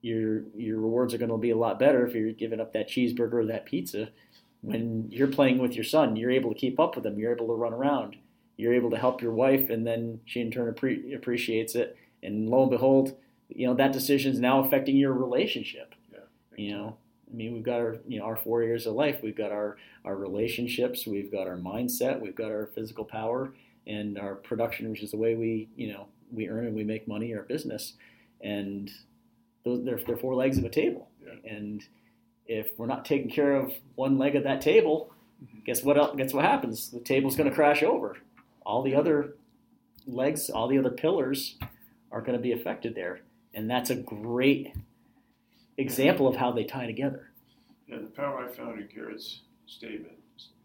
[0.00, 2.88] your your rewards are going to be a lot better if you're giving up that
[2.88, 4.10] cheeseburger or that pizza.
[4.62, 7.18] When you're playing with your son, you're able to keep up with him.
[7.18, 8.16] You're able to run around.
[8.62, 11.96] You're able to help your wife, and then she in turn appre- appreciates it.
[12.22, 13.16] And lo and behold,
[13.48, 15.94] you know that decision is now affecting your relationship.
[16.56, 16.96] You know,
[17.30, 19.18] I mean, we've got our you know our four years of life.
[19.22, 21.06] We've got our our relationships.
[21.06, 22.20] We've got our mindset.
[22.20, 23.52] We've got our physical power
[23.86, 27.08] and our production, which is the way we you know we earn and we make
[27.08, 27.94] money, our business,
[28.40, 28.90] and
[29.64, 31.08] those they're, they're four legs of a table.
[31.24, 31.52] Yeah.
[31.56, 31.82] And
[32.46, 35.10] if we're not taking care of one leg of that table,
[35.42, 35.64] Mhm.
[35.64, 35.96] guess what?
[35.96, 36.90] el- Guess what happens?
[36.90, 38.16] The table's going to crash over.
[38.64, 39.36] All the other
[40.06, 41.58] legs, all the other pillars,
[42.10, 43.20] are going to be affected there,
[43.54, 44.74] and that's a great
[45.78, 47.30] example of how they tie together.
[47.86, 50.14] Yeah, the power I found in Garrett's statement,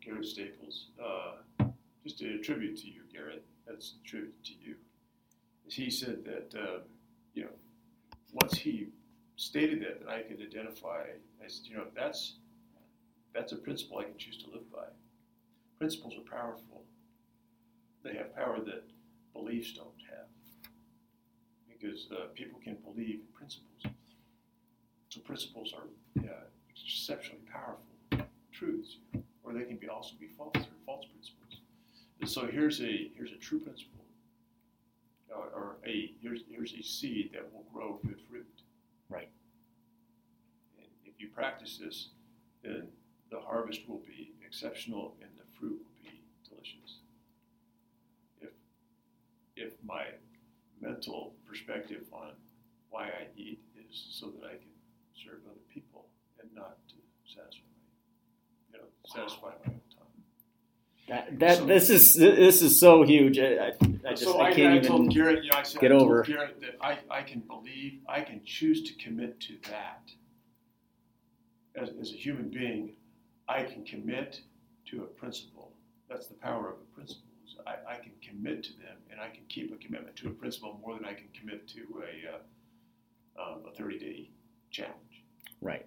[0.04, 1.66] Garrett Staples, uh,
[2.04, 3.44] just a tribute to you, Garrett.
[3.66, 4.76] That's a tribute to you.
[5.68, 6.80] He said that uh,
[7.34, 7.50] you know
[8.34, 8.88] once he
[9.38, 11.04] stated that, that I could identify.
[11.44, 12.36] I said, you know, that's
[13.34, 14.86] that's a principle I can choose to live by.
[15.78, 16.84] Principles are powerful.
[18.08, 18.84] They have power that
[19.34, 20.28] beliefs don't have,
[21.68, 23.82] because uh, people can believe in principles.
[25.10, 25.88] So principles are
[26.24, 28.98] uh, exceptionally powerful truths,
[29.44, 31.60] or they can be also be false or false principles.
[32.22, 34.06] And so here's a here's a true principle,
[35.30, 38.46] or, or a here's here's a seed that will grow good fruit.
[39.10, 39.30] Right.
[40.78, 42.10] And if you practice this,
[42.64, 42.88] then
[43.32, 47.00] the harvest will be exceptional and the fruit will be delicious.
[48.42, 48.50] If
[49.58, 50.06] if my
[50.82, 52.32] mental perspective on
[52.90, 54.70] why I eat is so that I can
[55.16, 56.08] serve other people
[56.40, 57.64] and not to satisfy
[58.72, 60.24] my, you know, satisfy my own time.
[61.10, 63.40] That, that So- this is this is so huge.
[63.40, 63.72] I,
[64.06, 65.10] I, just so I I, can't I even.
[65.10, 66.22] Garrett, you know, I said, get over.
[66.24, 70.12] Garrett that I, I can believe, I can choose to commit to that.
[71.76, 72.94] As, as a human being,
[73.48, 74.42] I can commit
[74.90, 75.74] to a principle.
[76.10, 77.27] That's the power of a principle.
[77.68, 80.80] I, I can commit to them, and I can keep a commitment to a principle
[80.82, 82.40] more than I can commit to a uh,
[83.40, 84.30] um, a 30 day
[84.72, 85.24] challenge.
[85.62, 85.86] Right.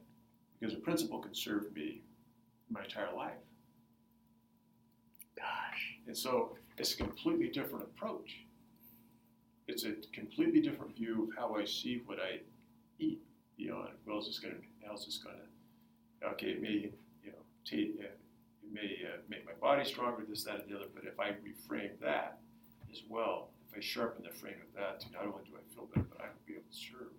[0.58, 2.02] Because a principle can serve me
[2.70, 3.32] my entire life.
[5.36, 5.96] Gosh.
[6.06, 8.44] And so it's a completely different approach.
[9.68, 12.40] It's a completely different view of how I see what I
[12.98, 13.20] eat.
[13.56, 16.62] You know, and well, is this going to, how is this going to, okay, it
[16.62, 16.90] may,
[17.24, 17.38] you know,
[17.70, 18.18] it
[18.72, 21.98] may uh, make my body stronger, this, that, and the other, but if I reframe
[22.00, 22.38] that
[22.92, 26.06] as well, if I sharpen the frame of that, not only do I feel better,
[26.11, 27.12] but I will be able to serve.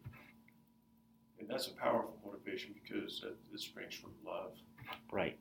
[1.40, 4.52] And that's a powerful motivation because uh, it springs from love
[5.12, 5.38] Right.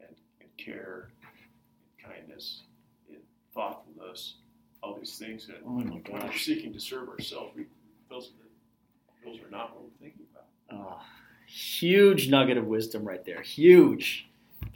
[0.00, 2.62] and, and care and kindness
[3.08, 3.18] and
[3.54, 4.36] thoughtfulness,
[4.82, 7.64] all these things that Oh when we're seeking to serve ourselves, we,
[8.08, 10.44] those, are- those are not what we're thinking about.
[10.70, 11.00] Oh,
[11.48, 13.40] huge nugget of wisdom right there.
[13.42, 14.27] Huge.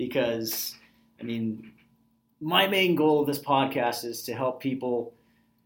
[0.07, 0.75] Because,
[1.21, 1.71] I mean,
[2.41, 5.15] my main goal of this podcast is to help people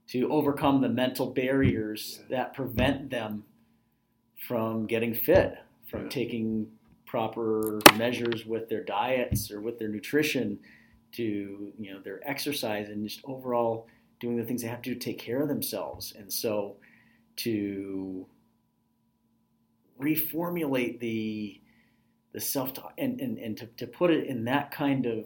[0.08, 3.44] to overcome the mental barriers that prevent them
[4.46, 6.08] from getting fit, from Yeah.
[6.10, 6.70] taking
[7.06, 10.58] proper measures with their diets or with their nutrition
[11.12, 13.86] to you know their exercise and just overall
[14.20, 16.76] doing the things they have to do to take care of themselves and so
[17.36, 18.26] to
[19.98, 21.60] reformulate the
[22.36, 25.24] the self talk and, and, and to, to put it in that kind of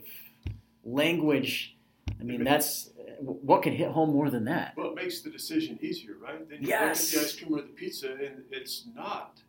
[0.84, 1.76] language
[2.20, 5.76] i mean that's what can hit home more than that Well, it makes the decision
[5.82, 6.48] easier, right?
[6.48, 7.12] Then you Yes.
[7.12, 9.40] look at the ice cream or the pizza, and it's not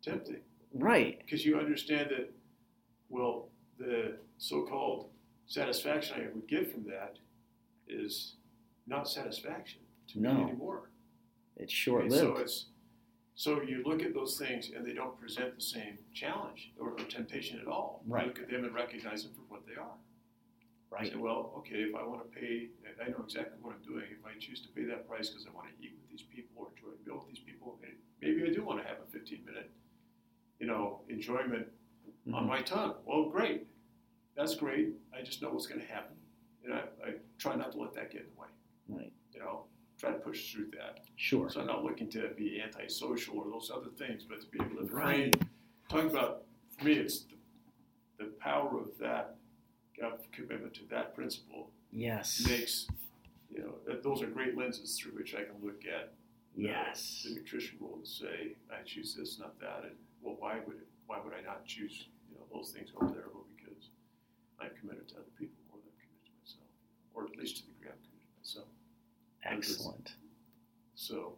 [0.00, 2.32] tempting right because you understand that,
[3.08, 5.10] well, the so-called
[5.46, 7.16] satisfaction I would get from that
[7.88, 8.36] is
[8.86, 9.80] not satisfaction
[10.12, 10.34] to No.
[10.34, 10.90] me anymore.
[11.56, 12.66] it's I short mean, So lived it's
[13.38, 17.04] so you look at those things and they don't present the same challenge or, or
[17.04, 18.02] temptation at all.
[18.04, 18.22] Right.
[18.24, 19.94] You look at them and recognize them for what they are.
[20.90, 22.66] right Say, well, okay, if I want to pay,
[23.00, 24.06] I know exactly what I'm doing.
[24.10, 26.50] If I choose to pay that price because I want to eat with these people
[26.56, 27.78] or enjoy a meal with these people,
[28.20, 29.70] maybe I do want to have a 15 minute,
[30.58, 31.68] you know, enjoyment
[32.34, 32.48] on Mhm.
[32.48, 32.96] my tongue.
[33.06, 33.68] Well, great,
[34.34, 34.94] that's great.
[35.16, 36.16] I just know what's going to happen,
[36.64, 38.48] and I, I try not to let that get in the way.
[38.88, 39.12] Right.
[39.32, 39.66] You know,
[39.98, 41.00] try to push through that.
[41.16, 44.58] sure So I'm not looking to be antisocial or those other things, but to be
[44.64, 45.34] able to Right.
[45.88, 46.44] Talking about,
[46.78, 47.24] for me, it's
[48.18, 49.36] the, the power of that
[50.02, 52.86] of commitment to that principle yes makes,
[53.50, 56.12] you know, that those are great lenses through which I can look at
[56.54, 60.60] the- yes the nutrition rule and say, I choose this, not that, and well, why
[60.66, 63.24] would it, why would I not choose, you know, those things over there?
[63.34, 63.88] Well, because
[64.60, 66.70] I'm committed to other people more than I'm committed to myself,
[67.14, 68.68] or at least to the degree I'm committed to myself.
[69.50, 70.12] Excellent.
[70.94, 71.34] So,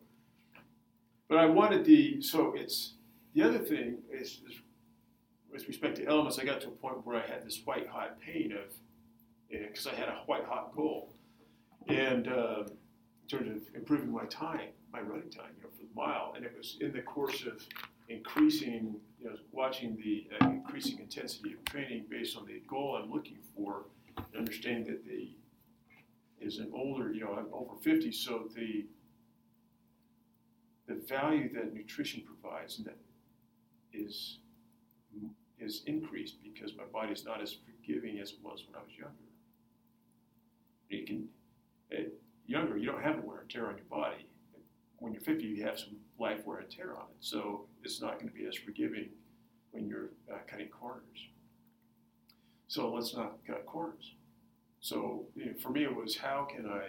[1.29, 2.95] but I wanted the so it's
[3.35, 4.59] the other thing is, is
[5.53, 6.39] with respect to elements.
[6.39, 8.75] I got to a point where I had this white hot pain of
[9.49, 11.13] because I had a white hot goal,
[11.89, 15.95] and uh, in terms of improving my time, my running time, you know, for the
[15.95, 17.63] mile, and it was in the course of
[18.09, 23.11] increasing, you know, watching the uh, increasing intensity of training based on the goal I'm
[23.11, 23.87] looking for,
[24.37, 25.31] understanding that the
[26.41, 28.87] is an older, you know, I'm over 50, so the
[30.89, 32.99] the value that nutrition provides that
[33.93, 34.39] is
[35.61, 38.93] is increased because my body is not as forgiving as it was when I was
[38.99, 39.15] younger.
[40.89, 41.29] You can,
[41.93, 42.13] at
[42.47, 44.27] younger, you don't have the wear and tear on your body.
[44.99, 48.15] When you're 50, you have some life wear and tear on it, so it's not
[48.15, 49.11] going to be as forgiving
[49.71, 51.29] when you're uh, cutting corners.
[52.69, 54.15] So let's not cut corners.
[54.81, 56.89] So you know, for me, it was how can I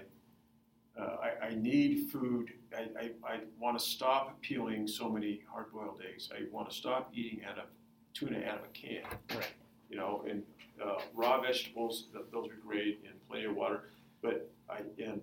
[1.00, 2.52] uh, I, I, need food.
[2.78, 6.30] I, I, I want to stop peeling so many hard-boiled eggs.
[6.34, 7.66] I want to stop eating out of
[8.14, 9.04] tuna out of a can.
[9.30, 9.48] Right.
[9.90, 10.44] You know, and
[10.84, 13.90] uh, raw vegetables, those are great, and plenty of water.
[14.22, 15.22] But I and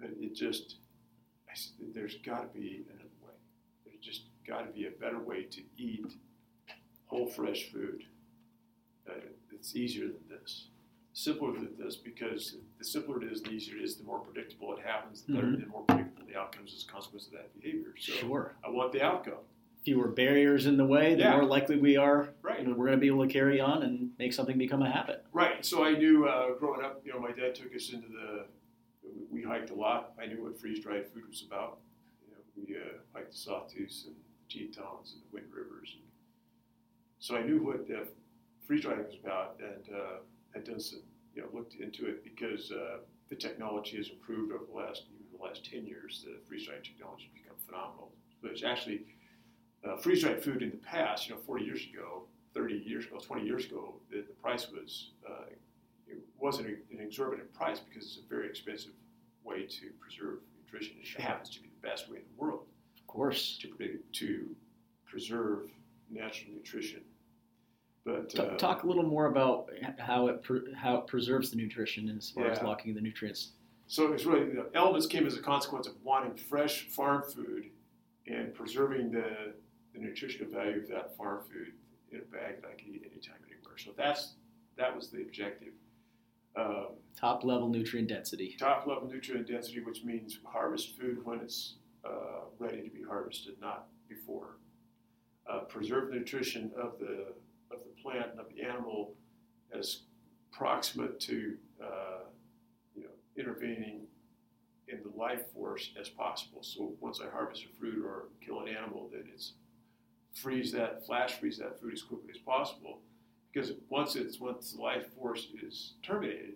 [0.00, 0.76] but it just
[1.48, 1.54] I,
[1.94, 3.34] there's got to be another way.
[3.84, 6.06] There's just got to be a better way to eat
[7.06, 8.04] whole fresh food.
[9.08, 9.14] Uh,
[9.52, 10.68] it's easier than this
[11.16, 14.76] simpler than this because the simpler it is, the easier it is, the more predictable
[14.76, 15.62] it happens, the better, mm-hmm.
[15.62, 17.94] the more predictable the outcomes as a consequence of that behavior.
[17.98, 18.54] So sure.
[18.62, 19.38] I want the outcome.
[19.82, 21.36] Fewer barriers in the way, the yeah.
[21.36, 22.28] more likely we are.
[22.42, 22.60] Right.
[22.60, 24.90] You know, we're going to be able to carry on and make something become a
[24.90, 25.24] habit.
[25.32, 25.64] Right.
[25.64, 28.44] So I knew uh, growing up, you know, my dad took us into the.
[29.30, 30.12] We hiked a lot.
[30.20, 31.78] I knew what freeze dried food was about.
[32.26, 35.94] You know, we uh, hiked the Sawtooths and the Tetons and the Wind Rivers.
[35.94, 36.04] And
[37.20, 38.04] so I knew what uh,
[38.66, 39.94] freeze drying was about, and
[40.64, 41.00] done some,
[41.34, 45.38] you know, looked into it because uh, the technology has improved over the last even
[45.38, 46.24] the last 10 years.
[46.24, 48.12] The freeze drying technology has become phenomenal.
[48.42, 49.02] But it's actually
[49.84, 53.18] uh, freeze dried food in the past, you know, 40 years ago, 30 years ago,
[53.18, 55.44] 20 years ago, the, the price was uh,
[56.08, 58.92] it wasn't an exorbitant price because it's a very expensive
[59.44, 60.96] way to preserve nutrition.
[61.00, 62.66] It happens to be the best way in the world,
[62.98, 64.56] of course, to to
[65.04, 65.70] preserve
[66.10, 67.02] natural nutrition
[68.06, 72.08] but uh, talk a little more about how it pre- how it preserves the nutrition
[72.16, 72.52] as far yeah.
[72.52, 73.50] as locking the nutrients.
[73.88, 77.66] So it's really the elements came as a consequence of wanting fresh farm food
[78.28, 79.54] and preserving the,
[79.92, 81.72] the nutritional value of that farm food
[82.12, 83.76] in a bag that I can eat anytime, anywhere.
[83.76, 84.34] So that's
[84.76, 85.72] that was the objective.
[86.56, 86.86] Um,
[87.18, 88.56] top level nutrient density.
[88.58, 93.54] Top level nutrient density, which means harvest food when it's uh, ready to be harvested,
[93.60, 94.58] not before.
[95.50, 97.26] Uh, preserve nutrition of the
[98.06, 99.14] plant and of the animal
[99.76, 100.02] as
[100.52, 102.24] proximate to uh,
[102.94, 104.02] you know, intervening
[104.88, 106.62] in the life force as possible.
[106.62, 109.54] So once I harvest a fruit or kill an animal, then it's
[110.32, 113.00] freeze that, flash freeze that food as quickly as possible.
[113.52, 116.54] Because once it's once the life force is terminated,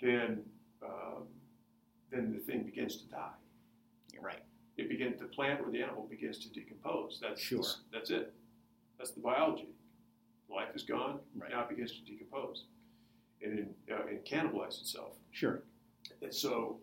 [0.00, 0.42] then
[0.82, 1.24] um,
[2.10, 3.36] then the thing begins to die.
[4.12, 4.42] You're right.
[4.76, 7.18] It begins the plant or the animal begins to decompose.
[7.20, 7.64] That's sure.
[7.92, 8.32] That's it.
[8.96, 9.66] That's the biology.
[10.48, 11.20] Life is gone.
[11.36, 11.50] Right.
[11.50, 12.64] Now it begins to decompose
[13.42, 15.14] and, uh, and cannibalize itself.
[15.32, 15.62] Sure.
[16.22, 16.78] And so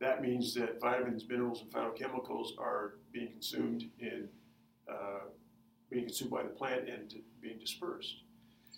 [0.00, 4.28] that means that vitamins, minerals, and phytochemicals are being consumed in
[4.90, 5.26] uh,
[5.90, 8.22] being consumed by the plant and being dispersed.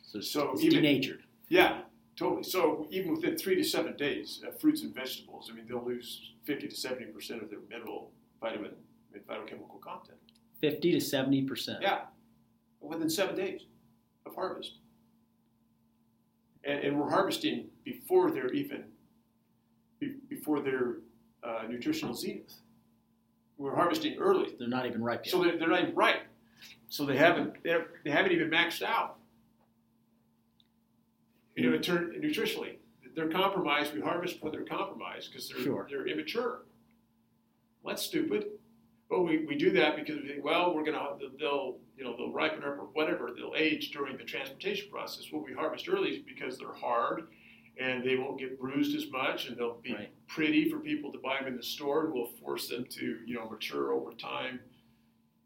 [0.02, 1.22] So, so it's even, denatured.
[1.48, 1.82] Yeah,
[2.16, 2.44] totally.
[2.44, 6.32] So even within three to seven days, uh, fruits and vegetables, I mean, they'll lose
[6.44, 8.72] 50 to 70 percent of their mineral, vitamin,
[9.12, 10.18] and phytochemical content.
[10.60, 11.78] 50 to 70 percent.
[11.82, 12.02] Yeah,
[12.80, 13.62] within seven days
[14.30, 14.74] of harvest.
[16.64, 18.84] And, and we're harvesting before they're even,
[20.28, 20.96] before their
[21.42, 22.54] uh, nutritional zenith.
[23.58, 24.54] We're harvesting early.
[24.58, 25.32] They're not even ripe yet.
[25.32, 26.22] So they're, they're not even ripe.
[26.88, 29.16] So they haven't, they haven't even maxed out.
[31.56, 32.76] You know, nutritionally,
[33.14, 33.92] they're compromised.
[33.94, 35.86] We harvest when they're compromised because they're, sure.
[35.90, 36.62] they're immature.
[37.82, 38.46] Well, that's stupid.
[39.10, 42.16] But we, we do that because we think, well, we're going to, they'll, you know,
[42.16, 45.26] they'll ripen up or whatever, they'll age during the transportation process.
[45.30, 47.28] What we harvest early is because they're hard
[47.78, 50.08] and they won't get bruised as much and they'll be right.
[50.26, 53.34] pretty for people to buy them in the store and we'll force them to, you
[53.34, 54.60] know, mature over time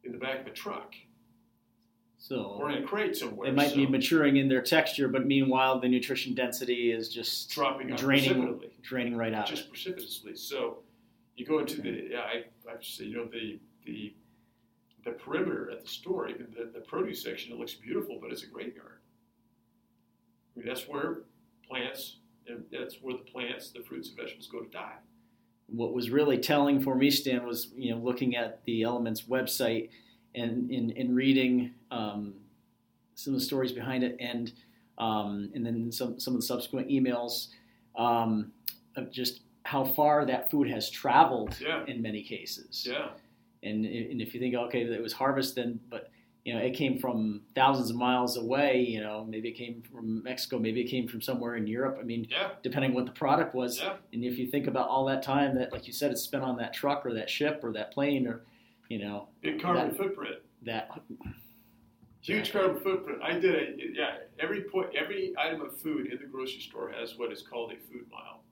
[0.05, 0.95] in the back of a truck.
[2.19, 3.51] So or in a crate somewhere.
[3.51, 3.77] They might so.
[3.77, 9.17] be maturing in their texture, but meanwhile the nutrition density is just dropping draining, draining
[9.17, 9.47] right out.
[9.47, 10.37] Just precipitously.
[10.37, 10.79] So
[11.37, 14.15] you go into the yeah, I, I say you know the the
[15.05, 18.43] the perimeter at the store, even the, the produce section, it looks beautiful, but it's
[18.43, 19.01] a graveyard.
[20.57, 21.19] I mean, that's where
[21.69, 24.95] plants, and that's where the plants, the fruits and vegetables go to die.
[25.67, 29.91] what was really telling for me, Stan, was you know looking at the Elements website
[30.35, 32.35] and in in reading um,
[33.15, 34.53] some of the stories behind it, and
[34.99, 37.49] um, and then some some of the subsequent emails
[37.97, 38.53] um,
[38.97, 41.85] of just how far that food has traveled Yeah.
[41.87, 42.87] in many cases.
[42.89, 43.09] Yeah.
[43.65, 46.11] And, and if you think, okay, it was harvested, but
[46.45, 48.81] you know, it came from thousands of miles away.
[48.83, 51.97] You know, maybe it came from Mexico, maybe it came from somewhere in Europe.
[51.99, 52.51] I mean, Yeah.
[52.63, 53.81] depending on what the product was.
[53.81, 53.97] Yeah.
[54.13, 56.59] And if you think about all that time that, like you said, it's spent on
[56.59, 58.45] that truck or that ship or that plane or,
[58.91, 60.37] you know, Big carbon That- footprint.
[60.63, 60.91] that.
[62.21, 63.23] Huge carbon footprint.
[63.23, 63.81] I did it.
[63.95, 64.19] Yeah.
[64.39, 67.77] Every point, every item of food in the grocery store has what is called a
[67.77, 68.45] food mile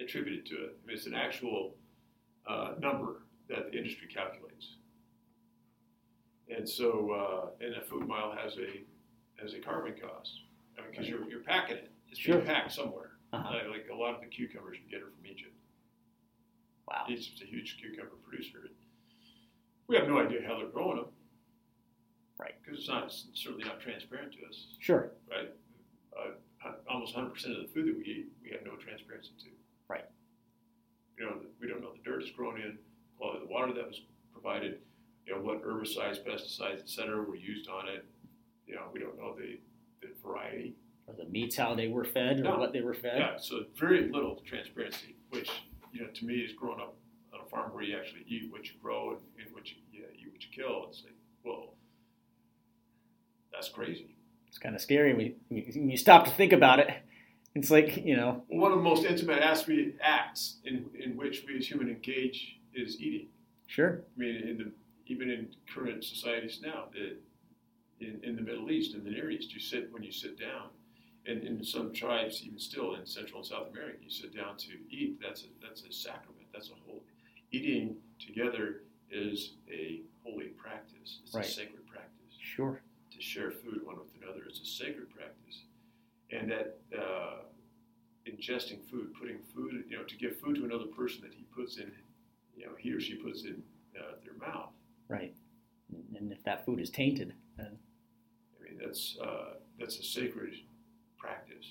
[0.00, 0.76] attributed to it.
[0.82, 1.76] I mean, it's an actual
[2.48, 4.76] uh, number that the industry calculates.
[6.54, 7.10] And so,
[7.60, 8.82] uh, and a food mile has a
[9.42, 10.40] has a carbon cost
[10.90, 11.90] because you're you're packing it.
[12.10, 12.36] It's Sure.
[12.36, 13.12] being packed somewhere.
[13.32, 13.54] Uh-huh.
[13.54, 15.56] Like, like a lot of the cucumbers you get are from Egypt.
[16.86, 17.06] Wow.
[17.08, 18.68] Egypt's a huge cucumber producer.
[19.86, 21.06] We have no idea how they're growing them.
[22.38, 22.54] Right.
[22.62, 25.12] Because it's not it's certainly not transparent to us, Sure.
[25.30, 25.48] right?
[26.18, 26.32] Uh,
[26.90, 27.26] almost 100%
[27.56, 29.46] of the food that we eat, we have no transparency to.
[29.88, 30.04] Right.
[31.18, 32.78] You know, we don't know the dirt it's grown in,
[33.40, 34.00] the water that was
[34.32, 34.78] provided,
[35.26, 38.04] you know, what herbicides, pesticides, et cetera, were used on it.
[38.66, 39.58] You know, we don't know the,
[40.00, 40.74] the variety.
[41.06, 42.58] Or the meats, how they were fed or No.
[42.58, 43.18] what they were fed.
[43.18, 45.50] Yeah, so very little transparency, which
[45.92, 46.94] you know to me is growing up
[47.34, 50.06] on a farm where you actually eat what you grow and, and what you yeah,
[50.18, 50.86] eat what you kill.
[50.88, 51.14] It's like,
[51.44, 51.74] well,
[53.52, 54.16] that's crazy.
[54.48, 56.88] It's kind of scary when you, when you stop to think about it.
[57.54, 61.66] It's like, you know, one of the most intimate acts in in which we as
[61.66, 63.28] human engage is eating.
[63.66, 64.02] sure.
[64.16, 64.72] I mean, in the
[65.06, 67.16] even in current societies now, the,
[68.04, 70.68] in in the Middle East, in the Near East, you sit when you sit down.
[71.24, 74.70] And in some tribes, even still in Central and South America, you sit down to
[74.90, 75.20] eat.
[75.22, 76.46] That's a that's a sacrament.
[76.52, 77.00] That's a holy.
[77.52, 81.20] Eating together is a holy practice.
[81.22, 81.44] It's Right.
[81.44, 82.34] a sacred practice.
[82.40, 82.80] Sure.
[83.14, 85.62] To share food one with another is a sacred practice,
[86.30, 87.42] and that uh,
[88.26, 91.76] ingesting food, putting food, you know, to give food to another person that he puts
[91.76, 91.92] in,
[93.08, 93.62] you know, he or she puts in
[93.98, 94.70] uh, their mouth.
[95.08, 95.34] Right.
[96.18, 97.78] And if that food is tainted, then
[98.58, 100.54] I mean, that's uh, that's a sacred
[101.18, 101.66] practice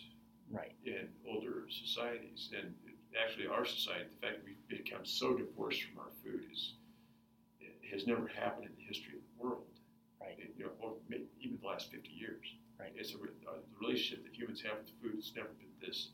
[0.52, 0.74] right.
[0.86, 2.74] in older societies, and
[3.22, 6.74] actually, our society, the fact that we've become so divorced from our food is
[7.92, 9.66] has never happened in the history of the world.
[10.22, 10.38] Right.
[10.38, 10.94] It- you know, or
[11.42, 12.46] even the last fifty years.
[12.80, 12.94] Right.
[12.96, 16.10] It's a re- uh, the relationship that humans have with food has never been this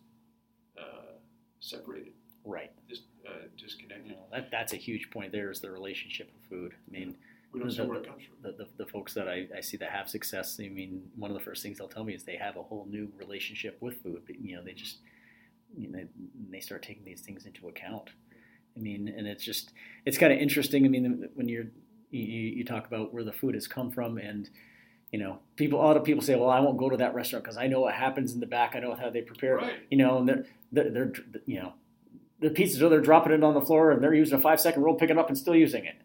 [0.79, 1.15] uh,
[1.59, 2.13] separated,
[2.45, 2.71] Right.
[2.89, 4.11] this uh, You disconnected.
[4.11, 6.73] know, that, that's a huge point there is the relationship with food.
[6.87, 7.15] I mean,
[7.53, 8.37] We don't know where it comes from.
[8.41, 11.37] the, the, the folks that I, I see that have success, I mean, one of
[11.37, 14.23] the first things they'll tell me is they have a whole new relationship with food.
[14.41, 14.97] You know, they just,
[15.77, 15.99] you know,
[16.49, 18.09] they start taking these things into account.
[18.75, 19.73] I mean, and it's just,
[20.05, 20.85] it's kind of interesting.
[20.85, 21.67] I mean, when you're,
[22.09, 24.49] you, you talk about where the food has come from and,
[25.11, 27.43] you know, people, a lot of people say, well, I won't go to that restaurant
[27.43, 28.75] because I know what happens in the back.
[28.75, 29.57] I know how they prepare.
[29.57, 29.79] Right.
[29.91, 31.13] You know, and they're, they're, they're,
[31.45, 31.73] you know,
[32.39, 34.83] the pizzas are they're dropping it on the floor and they're using a five second
[34.83, 35.95] roll, picking it up and still using it.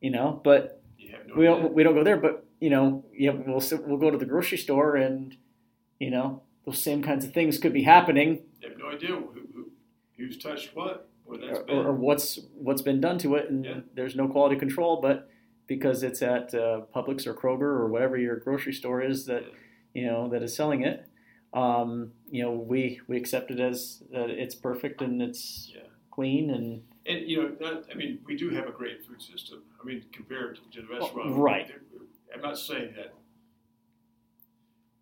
[0.00, 0.82] You know, but
[1.26, 4.18] no we don't we don't go there, but you know, yeah, we'll we'll go to
[4.18, 5.36] the grocery store, and
[5.98, 9.30] you know, those same kinds of things could be happening, You have no idea who,
[9.54, 9.70] who,
[10.16, 13.80] who's touched what, or, or what's what's been done to it, and Yeah.
[13.94, 15.00] there's no quality control.
[15.00, 15.28] But
[15.66, 19.44] because it's at uh, Publix or Kroger or whatever your grocery store is that
[19.94, 21.06] you know that is selling it,
[21.54, 25.82] um, you know, we we accept it as that it's perfect and it's Yeah.
[26.10, 29.62] clean and And you know, that, I mean, we do have a great food system.
[29.80, 31.70] I mean, compared to the restaurant, Oh, right.
[32.34, 33.14] I'm not saying that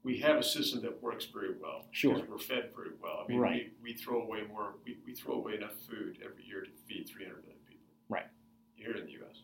[0.03, 1.87] we have a system that works very well.
[1.93, 2.15] Sure.
[2.15, 3.25] because We're fed very well.
[3.25, 3.73] I mean, Right.
[3.83, 4.75] we, we throw away more.
[4.85, 7.87] We, we throw away enough food every year to feed 300 million people.
[8.09, 8.27] Right.
[8.75, 9.43] Here in the U.S.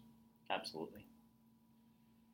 [0.51, 1.07] absolutely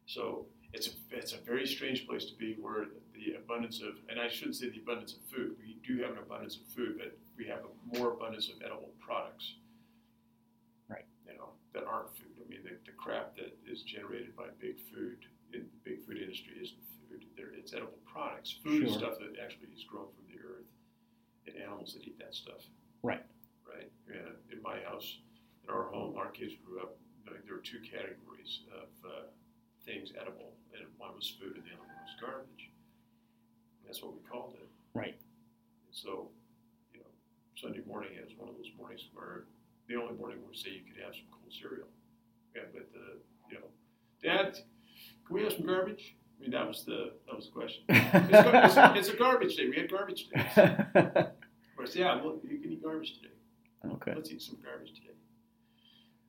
[0.06, 4.20] So it's a, it's a very strange place to be where the abundance of, and
[4.20, 7.16] I shouldn't say the abundance of food, we do have an abundance of food, but
[7.38, 9.54] we have a more abundance of edible products.
[10.88, 11.06] Right.
[11.26, 12.34] You know, that aren't food.
[12.42, 15.18] I mean, the, the crap that is generated by big food
[15.54, 17.24] in the big food industry isn't food.
[17.36, 18.58] There, it's edible products.
[18.64, 20.66] Food is stuff that actually is grown from the earth
[21.46, 22.66] and animals that eat that stuff.
[23.02, 23.22] Right.
[23.62, 23.90] Right.
[24.10, 25.18] And in my house,
[25.62, 29.30] in our home, our kids grew up knowing there were two categories of uh,
[29.84, 32.70] things edible, and one was food, and the other one was garbage.
[33.78, 34.68] And that's what we called it.
[34.94, 35.16] Right.
[35.86, 36.28] And so,
[36.92, 37.12] you know,
[37.60, 39.44] Sunday morning is one of those mornings where
[39.88, 41.88] the only morning where say you could have some cold cereal.
[42.56, 43.18] Yeah, but uh,
[43.50, 43.68] you know,
[44.22, 44.54] Dad,
[45.26, 46.16] can we have some garbage?
[46.38, 47.84] I mean, that was the that was the question.
[47.88, 49.68] It's, gar- it's, a, it's a garbage day.
[49.68, 50.44] We had garbage days.
[51.74, 53.34] Of course, yeah, well, you can eat garbage today.
[53.94, 54.12] Okay.
[54.14, 55.16] Let's eat some garbage today.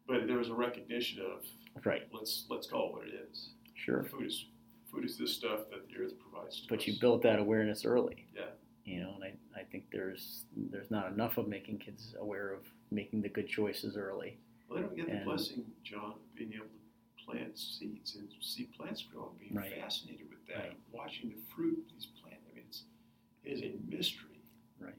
[0.07, 1.45] But there was a recognition of
[1.83, 2.07] Right.
[2.13, 3.49] let's let's call it what it is.
[3.75, 4.03] Sure.
[4.03, 4.45] Food is
[4.91, 6.87] food is this stuff that the earth provides to But us.
[6.87, 8.25] you built that awareness early.
[8.35, 8.43] Yeah.
[8.85, 12.61] You know, and I, I think there's there's not enough of making kids aware of
[12.91, 14.37] making the good choices early.
[14.69, 18.63] Well, they don't get the blessing, John, of being able to plant seeds and see
[18.77, 19.73] plants grow and being Right.
[19.81, 20.77] fascinated with that, Right.
[20.91, 22.41] watching the fruit of these plants.
[22.51, 22.83] I mean, it's,
[23.43, 24.39] it is a mystery.
[24.79, 24.93] Right.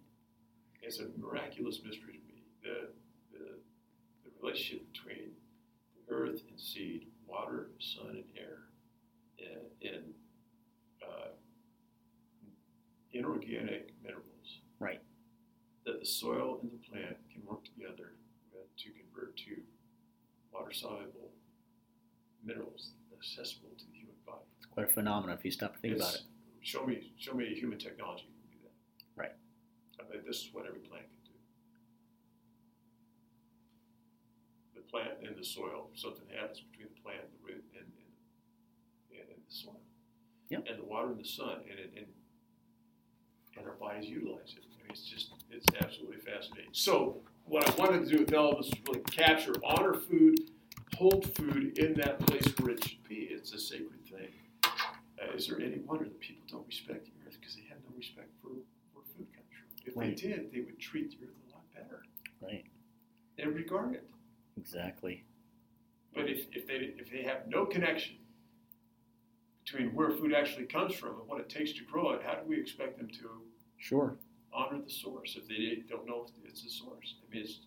[0.82, 2.42] It's a miraculous mystery to me.
[2.62, 2.88] The,
[3.32, 3.44] the,
[4.24, 5.30] the relationship between
[6.08, 8.58] earth and seed, water, sun, and air,
[9.38, 10.04] and, and
[11.02, 11.28] uh,
[13.12, 14.60] inorganic minerals.
[14.78, 15.00] Right.
[15.84, 18.12] That the soil and the plant can work together
[18.76, 19.56] to convert to
[20.52, 21.32] water soluble
[22.44, 24.44] minerals accessible to the human body.
[24.58, 26.22] It's quite a phenomenon if you stop to think about it.
[26.60, 28.74] Show me, show me a human technology that can do that.
[29.20, 29.32] Right.
[30.00, 31.38] I mean, this is what every plant can do.
[34.74, 37.86] The plant and the soil, something happens between the plant, and the root, and,
[39.10, 39.80] and, and the soil.
[40.50, 40.66] Yep.
[40.68, 42.06] And the water and the sun, and it, and,
[43.58, 44.64] and our bodies utilize it.
[44.64, 46.70] I mean, it's just, it's absolutely fascinating.
[46.72, 50.38] So, what I wanted to do with Elvis is really capture, honor food,
[50.96, 53.28] hold food in that place where it should be.
[53.30, 54.28] It's a sacred thing.
[54.64, 57.96] Uh, is there any wonder that people don't respect the earth because they have no
[57.96, 58.48] respect for
[58.92, 59.86] where food comes from?
[59.86, 60.16] If Right.
[60.16, 62.02] they did, they would treat the earth a lot better
[62.40, 62.66] Right.
[63.38, 64.08] and regard it.
[64.56, 65.24] Exactly.
[66.14, 68.16] But if, if they if they have no connection
[69.64, 72.48] between where food actually comes from and what it takes to grow it, how do
[72.48, 73.28] we expect them to
[73.78, 74.16] Sure.
[74.52, 77.16] honor the source if they don't know if it's the source?
[77.28, 77.60] I mean, it's,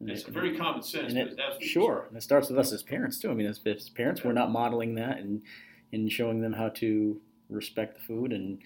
[0.00, 3.18] And it's it- very common sense, it- Sure, and it starts with us as parents
[3.18, 3.30] too.
[3.30, 5.42] I mean, as, as parents, we're not modeling that and
[5.92, 8.58] and showing them how to respect the food and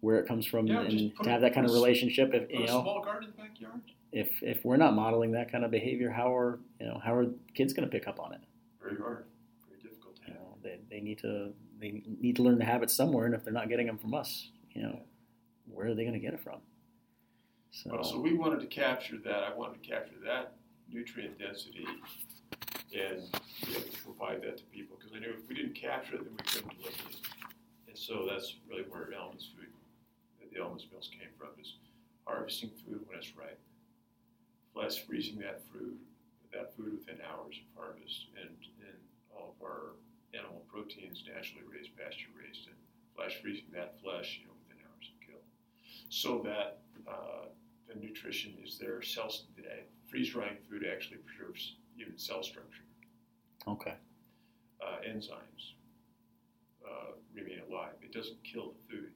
[0.00, 2.34] where it comes from, Yeah, and to have that kind of put a s- relationship.
[2.34, 3.80] If you a know, small garden in the backyard.
[4.14, 7.26] If if we're not modeling that kind of behavior, how are you know how are
[7.52, 8.40] kids going to pick up on it?
[8.80, 9.24] Very hard,
[9.68, 12.94] very difficult to You know, they, they need to they need to learn the habits
[12.94, 15.00] somewhere, and if they're not getting them from us, you know,
[15.66, 16.60] where are they going to get it from?
[17.72, 19.42] So, Well, so we wanted to capture that.
[19.42, 20.54] I wanted to capture that
[20.88, 21.84] nutrient density
[22.94, 23.20] and
[23.66, 26.24] be able to provide that to people because I knew if we didn't capture it,
[26.24, 27.16] then we couldn't deliver it.
[27.88, 29.66] And so that's really where Elements food,
[30.52, 31.74] the Elements Meals came from, is
[32.24, 33.58] harvesting food when it's ripe,
[34.74, 35.96] flash freezing that fruit,
[36.52, 38.50] that food within hours of harvest, and,
[38.82, 38.98] and
[39.34, 39.94] all of our
[40.34, 42.76] animal proteins naturally raised, pasture raised, and
[43.16, 45.40] flash freezing that flesh, you know, within hours of kill,
[46.08, 47.46] so that uh,
[47.88, 49.00] the nutrition is there.
[49.00, 49.30] Cell,
[50.10, 52.82] freeze drying food actually preserves even cell structure.
[53.68, 53.94] okay,
[54.82, 55.74] Uh, enzymes
[56.84, 57.94] uh, remain alive.
[58.02, 59.12] It doesn't kill the food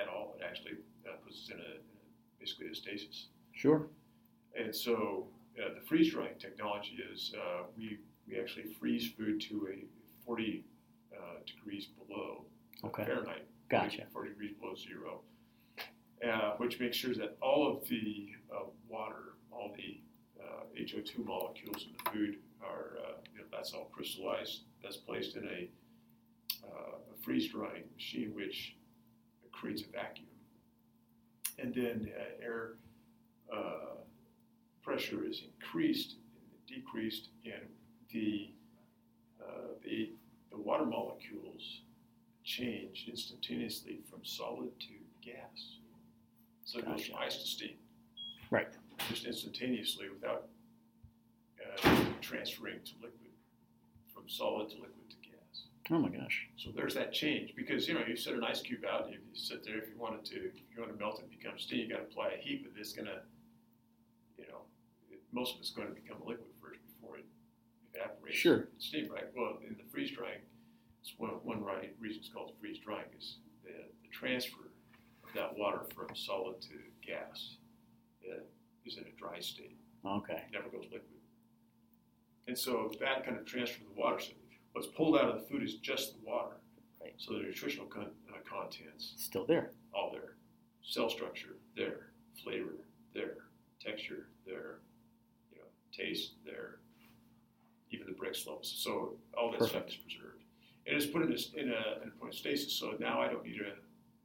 [0.00, 0.34] at all.
[0.38, 0.72] It actually
[1.06, 3.28] uh, puts it in a, in a basically a stasis.
[3.52, 3.86] sure,
[4.58, 5.26] And so
[5.58, 7.98] uh, the freeze drying technology is uh, we
[8.28, 9.84] we actually freeze food to a
[10.24, 10.64] 40
[11.12, 12.44] uh, degrees below
[12.84, 13.04] Okay.
[13.04, 13.46] Fahrenheit.
[13.70, 14.06] 40 Gotcha.
[14.12, 15.20] 40 degrees below zero,
[16.28, 20.00] uh, which makes sure that all of the uh, water, all the
[20.42, 24.62] uh, HO2 molecules in the food are, uh, you know, that's all crystallized.
[24.82, 25.68] That's placed in a,
[26.66, 28.76] uh, a freeze drying machine, which
[29.52, 30.26] creates a vacuum.
[31.58, 32.72] And then uh, air
[33.52, 33.96] uh,
[34.82, 37.62] pressure is increased, and decreased, and
[38.12, 38.50] the,
[39.40, 40.10] uh, the,
[40.50, 41.82] the water molecules
[42.44, 44.88] change instantaneously from solid to
[45.24, 45.78] gas.
[46.64, 47.76] So it goes from ice to steam.
[48.50, 48.68] Right.
[49.08, 50.48] Just instantaneously without
[51.84, 53.30] uh, transferring to liquid,
[54.12, 55.64] from solid to liquid to gas.
[55.90, 58.84] oh my gosh, So there's that change because you know you set an ice cube
[58.90, 61.22] out, you, you sit there if you wanted to, if you want to melt it
[61.22, 63.22] and become steam, you got to apply a heat, but it's gonna,
[64.38, 64.62] you know,
[65.32, 67.24] most of it's going to become a liquid first before it
[67.94, 68.38] evaporates.
[68.38, 68.68] Sure.
[68.78, 69.26] Steam, right?
[69.34, 70.40] Well, in the freeze drying,
[71.00, 73.72] it's one one right reason it's called freeze drying is the,
[74.02, 74.70] the transfer
[75.24, 77.56] of that water from solid to gas
[78.30, 78.42] uh,
[78.86, 81.02] is in a dry state okay, It never goes liquid.
[82.48, 84.32] And so that kind of transfer of the water, so
[84.72, 86.56] what's pulled out of the food is just the water.
[87.00, 87.14] Right.
[87.16, 90.36] So the nutritional con- uh, contents, still there, all there.
[90.82, 92.12] Cell structure, there.
[92.42, 93.36] Flavor, there.
[93.80, 94.78] Texture, there.
[95.92, 96.78] Taste, there.
[97.90, 98.72] Even the Brix levels.
[98.82, 100.42] So all that stuff is preserved.
[100.86, 102.72] And it's put in a, in a, in a point of stasis.
[102.72, 103.66] So now I don't need to,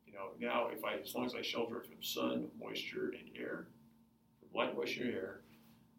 [0.06, 3.30] you know, now if I, as long as I shelter it from sun, moisture, and
[3.38, 3.68] air,
[4.40, 5.42] from light, moisture, and air,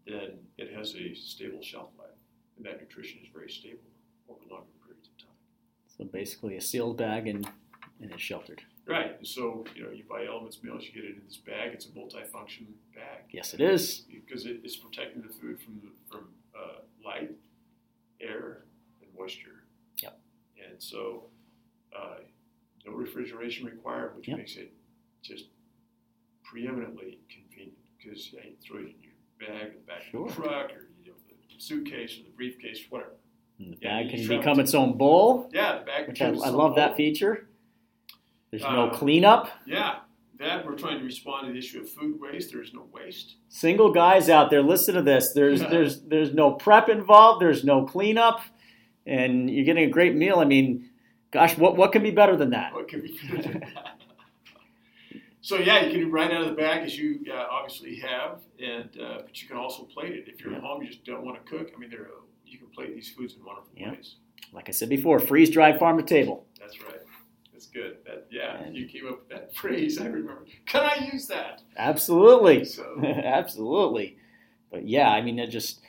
[0.07, 2.09] then it has a stable shelf life.
[2.57, 3.85] And that nutrition is very stable
[4.29, 5.37] over longer periods of time.
[5.87, 7.49] so basically a sealed bag and
[8.01, 8.63] and it's sheltered.
[8.89, 9.17] Right.
[9.27, 11.73] So you know, you buy Elements meals, you get it in this bag.
[11.75, 14.03] It's a multifunction bag Yes, it is.
[14.11, 16.29] because it is protecting the food from the, from
[16.59, 17.31] uh, light,
[18.21, 18.65] air,
[19.03, 19.65] and moisture.
[20.03, 20.19] Yep.
[20.71, 21.25] And so,
[21.97, 22.17] uh,
[22.87, 24.39] no refrigeration required, which Yep.
[24.39, 24.73] makes it
[25.23, 25.47] just
[26.43, 30.27] preeminently convenient because you throw it in your bag, in the back Sure.
[30.27, 31.17] of the truck, or you know,
[31.55, 33.13] the suitcase or the briefcase, whatever.
[33.59, 36.09] And the bag can become its own bowl, Yeah, the bag.
[36.09, 37.48] which I, I love that feature.
[38.51, 39.51] There's no Uh, cleanup.
[39.67, 39.97] Yeah,
[40.39, 42.53] that we're trying to respond to the issue of food waste.
[42.53, 43.37] There is no waste.
[43.49, 45.33] Single guys out there, listen to this.
[45.35, 45.69] There's Yeah.
[45.69, 47.43] there's there's no prep involved.
[47.43, 48.41] There's no cleanup,
[49.07, 50.39] and you're getting a great meal.
[50.39, 50.89] I mean,
[51.31, 52.73] gosh, what what can be better than that?
[52.73, 53.61] What could be better?
[55.41, 58.41] So yeah, you can do right out of the bag as you uh, obviously have,
[58.63, 60.83] and uh, but you can also plate it if you're at home.
[60.83, 61.71] You just don't want to cook.
[61.75, 62.11] I mean, there
[62.45, 63.93] you can plate these foods in wonderful Yeah.
[63.93, 64.17] ways.
[64.53, 66.47] Like I said before, freeze, dry, farm to table.
[66.59, 66.97] That's right.
[67.73, 67.99] Good.
[68.07, 70.01] That yeah, And- you came up with that phrase.
[70.01, 70.45] I remember.
[70.67, 71.63] Can I use that?
[71.77, 72.65] Absolutely.
[72.65, 74.17] So Absolutely.
[74.71, 75.81] But yeah, I mean, it just,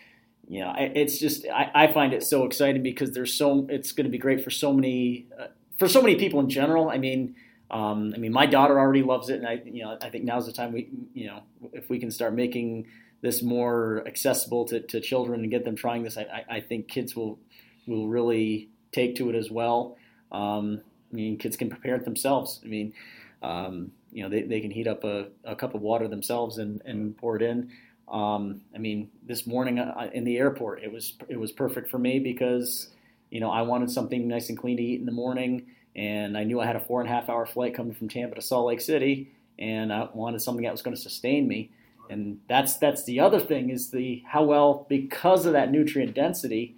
[0.48, 4.06] you know, it's just, I, I find it so exciting because there's so, it's going
[4.06, 6.90] to be great for so many, uh, for so many people in general.
[6.90, 7.36] I mean,
[7.72, 10.46] um, I mean, my daughter already loves it, and I, you know, I think now's
[10.46, 12.88] the time we, you know, if we can start making
[13.22, 16.88] this more accessible to, to children and get them trying this, I, I, I think
[16.88, 17.38] kids will,
[17.86, 19.98] will really take to it as well.
[20.32, 22.62] Um, I mean, kids can prepare it themselves.
[22.64, 22.93] I mean,
[23.41, 26.82] um, you know, they, they can heat up a, a cup of water themselves and,
[26.86, 27.72] and pour it in.
[28.07, 31.99] Um, I mean, this morning uh, in the airport, it was it was perfect for
[31.99, 32.89] me because
[33.30, 36.43] you know I wanted something nice and clean to eat in the morning, and I
[36.43, 38.66] knew I had a four and a half hour flight coming from Tampa to Salt
[38.66, 41.70] Lake City, and I wanted something that was going to sustain me.
[42.10, 46.78] And that's that's the other thing is the how well because of that nutrient density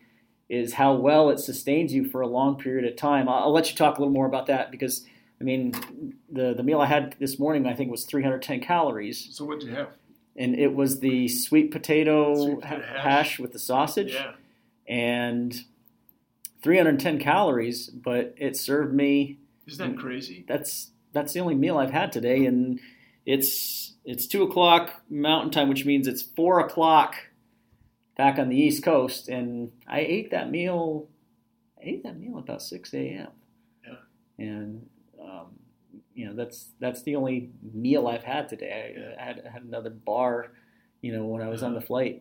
[0.52, 3.30] is how well it sustains you for a long period of time.
[3.30, 5.06] I'll, I'll let you talk a little more about that because
[5.40, 5.74] I mean
[6.30, 9.68] the the meal I had this morning I think was 310 calories so what do
[9.68, 9.90] you have?
[10.36, 13.04] and it was the sweet potato, Sweet potato hash.
[13.04, 13.40] hash.
[13.40, 14.34] with the sausage Yeah.
[14.88, 15.64] and
[16.64, 20.46] 310 calories but it served me Isn't that crazy?
[20.48, 22.80] that's that's the only meal i've had today and
[23.26, 27.16] it's it's two o'clock mountain time which means it's four o'clock
[28.22, 31.08] back on the east coast and i ate that meal
[31.80, 33.28] i ate that meal about 6 a.m
[33.88, 33.96] Yeah.
[34.50, 34.70] and
[35.28, 35.48] um,
[36.18, 37.38] you know that's that's the only
[37.86, 38.72] meal I've had today.
[38.80, 39.16] I, Yeah.
[39.22, 40.34] I, had, I had another bar,
[41.06, 41.80] you know, when I was on Uh-huh.
[41.80, 42.16] the flight.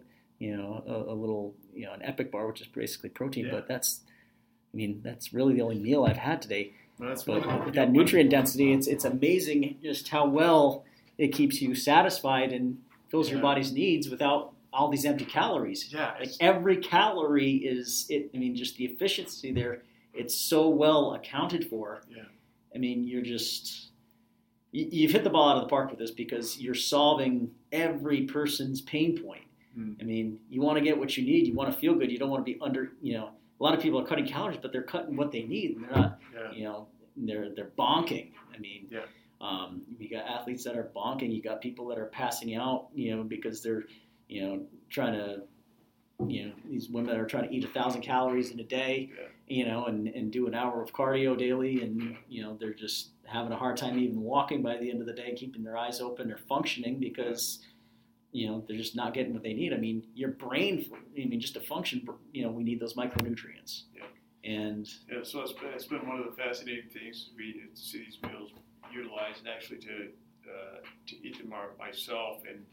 [0.46, 1.44] You know, a, a little,
[1.78, 3.44] you know, an Epic bar, which is basically protein.
[3.46, 3.55] Yeah.
[3.57, 3.90] But that's,
[4.72, 6.64] I mean, that's really the only meal I've had today.
[6.98, 10.84] Well, that's But one- with that nutrient density, it's it's amazing just how well
[11.18, 12.64] it keeps you satisfied and
[13.11, 14.42] fills your body's needs without
[14.73, 15.93] all these empty calories.
[15.93, 16.14] Yeah.
[16.18, 18.31] Like every calorie is it.
[18.35, 19.83] I mean, just the efficiency there.
[20.14, 22.03] It's so well accounted for.
[22.09, 22.23] Yeah.
[22.75, 23.91] I mean, you're just
[24.73, 28.23] you- you've hit the ball out of the park with this because you're solving every
[28.23, 29.43] person's pain point.
[29.75, 29.93] Hmm.
[30.01, 31.47] I mean, you want to get what you need.
[31.47, 32.11] You want to feel good.
[32.11, 32.93] You don't want to be under.
[33.03, 35.77] You know, a lot of people are cutting calories, but they're cutting what they need.
[35.77, 36.18] And they're not.
[36.35, 36.53] Yeah.
[36.53, 38.31] You know, they're they're bonking.
[38.55, 39.01] I mean, Yeah.
[39.41, 41.35] um, you got athletes that are bonking.
[41.35, 42.89] You got people that are passing out.
[42.95, 43.85] You know, because they're
[44.31, 45.43] you know trying to.
[46.28, 49.09] You know, these women that are trying to eat a thousand calories in a day,
[49.18, 49.28] Yeah.
[49.57, 53.12] you know, and, and do an hour of cardio daily, and you know they're just
[53.24, 55.99] having a hard time even walking by the end of the day, keeping their eyes
[55.99, 57.61] open, they're functioning because
[58.33, 59.72] you know they're just not getting what they need.
[59.72, 60.85] I mean, your brain,
[61.18, 63.85] I mean, just to function, you know, we need those micronutrients.
[63.97, 64.03] Yeah.
[64.45, 68.01] And Yeah, so it's been, it's been one of the fascinating things we to see
[68.05, 68.51] these meals
[68.93, 70.09] utilized and actually to
[70.45, 72.66] uh, to eat them myself and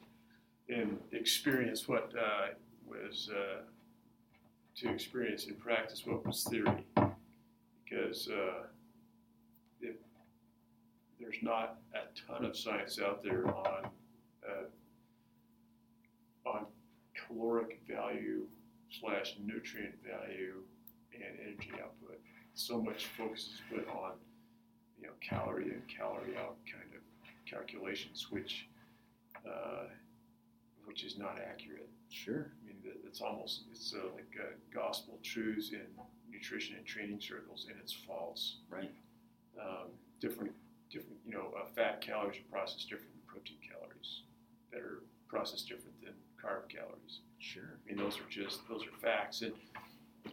[0.69, 2.47] and experience what uh,
[2.85, 3.61] was uh,
[4.75, 6.85] to experience and practice what was theory
[7.83, 8.67] because uh,
[11.19, 13.89] there's not a ton of science out there on
[14.47, 14.67] uh,
[16.49, 16.65] on
[17.13, 18.43] caloric value
[19.01, 20.61] slash nutrient value
[21.13, 22.19] and energy output.
[22.53, 24.13] So much focus is put on,
[24.99, 27.01] you know, calorie in, calorie out kind of
[27.49, 28.67] calculations, which,
[29.45, 29.85] uh,
[30.87, 31.89] which is not accurate.
[32.09, 35.85] sure, I mean, that- it's almost it's uh, like uh, gospel truths in
[36.31, 38.57] nutrition and training circles, and it's false.
[38.69, 38.91] Right.
[39.59, 39.87] Um,
[40.21, 40.53] different,
[40.89, 41.17] different.
[41.25, 44.21] You know, uh, fat calories are processed different than protein calories.
[44.71, 47.19] That are processed different than carb calories.
[47.39, 49.53] sure, I mean, those are just those are facts, and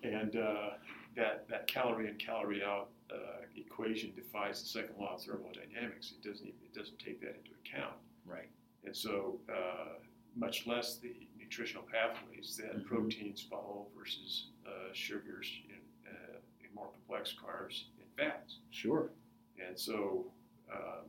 [0.02, 0.70] and uh,
[1.16, 6.12] that that calorie in calorie out uh, equation defies the second law of thermodynamics.
[6.12, 7.94] It doesn't even, it doesn't take that into account,
[8.26, 8.48] right,
[8.84, 9.94] and so uh,
[10.36, 12.84] much less the nutritional pathways that Mhm.
[12.86, 18.58] proteins follow versus uh, sugars and, uh, and more complex carbs and fats.
[18.70, 19.10] sure,
[19.58, 20.32] And so
[20.72, 21.08] um,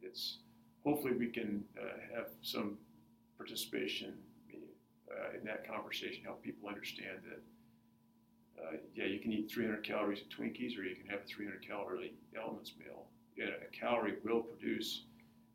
[0.00, 0.38] it's
[0.84, 2.78] hopefully we can uh, have some
[3.36, 4.22] participation
[5.10, 7.42] uh, in that conversation, help people understand that.
[8.62, 11.60] Uh, yeah, you can eat 300 calories of Twinkies, or you can have a 300
[11.66, 13.06] calorie elements meal.
[13.36, 15.04] Yeah, a calorie will produce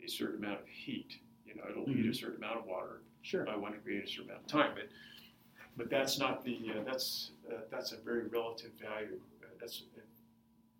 [0.03, 1.17] a certain amount of heat.
[1.47, 1.95] You know, it'll Mhm.
[1.95, 3.43] heat a certain amount of water Sure.
[3.45, 4.75] by one degree in a certain amount of time.
[4.75, 4.89] But
[5.77, 9.19] but that's not the uh, that's uh, that's a very relative value.
[9.43, 9.83] Uh, that's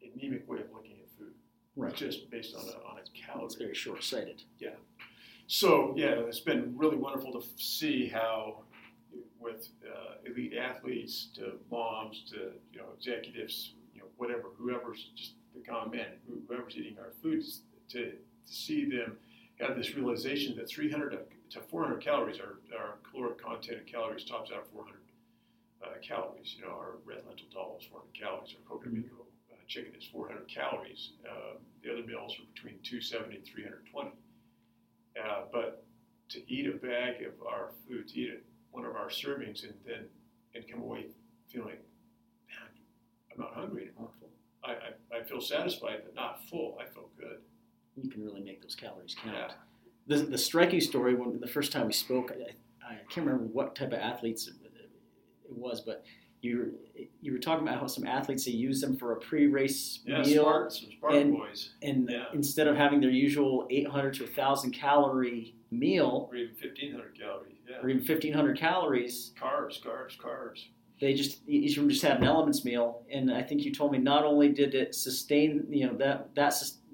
[0.02, 1.34] an anemic way of looking at food,
[1.76, 1.94] Right.
[1.96, 3.46] just based on a, on a calorie.
[3.46, 4.44] It's very short sighted.
[4.60, 4.76] Yeah.
[5.48, 8.64] So yeah, it's been really wonderful to see how,
[9.40, 15.34] with uh, elite athletes to moms to you know executives, you know whatever, whoever's just
[15.54, 19.18] the common man, whoever's eating our foods, to, to see them
[19.60, 24.26] have this realization that 300 to- to 400 calories, our, our caloric content in calories
[24.26, 25.00] tops out at 400
[25.84, 26.56] uh, calories.
[26.58, 30.06] You know, our red lentil dal is 400 calories, our coconut mango uh, chicken is
[30.06, 31.12] 400 calories.
[31.28, 34.12] Uh, the other meals are between 270 and 320.
[35.18, 35.86] Uh, but
[36.30, 39.74] to eat a bag of our food, to eat it, one of our servings, and
[39.86, 40.06] then
[40.54, 41.08] and come away
[41.50, 41.78] feeling,
[42.48, 42.70] man,
[43.32, 44.10] I'm not hungry anymore.
[44.64, 46.78] I, I, I feel satisfied but not full.
[46.82, 47.40] I feel good.
[48.02, 49.36] You can really make those calories count.
[49.36, 49.52] Yeah.
[50.08, 52.52] The, the striking story when the first time we spoke, I,
[52.94, 54.54] I can't remember what type of athletes it,
[55.50, 56.04] was, but
[56.42, 60.00] you were, you were talking about how some athletes they use them for a pre-race
[60.06, 62.26] Yeah, meal, Spartans, some Spartan and- boys, and Yeah.
[62.34, 67.54] instead of having their usual 800 to 1,000 calorie meal, or even 1,500 calories.
[67.70, 67.78] Yeah.
[67.82, 70.66] or even 1,500 calories, Carbs, carbs, carbs.
[71.02, 73.04] they just each of them just had an elements meal.
[73.12, 76.54] And I think you told me not only did it sustain, you know, that that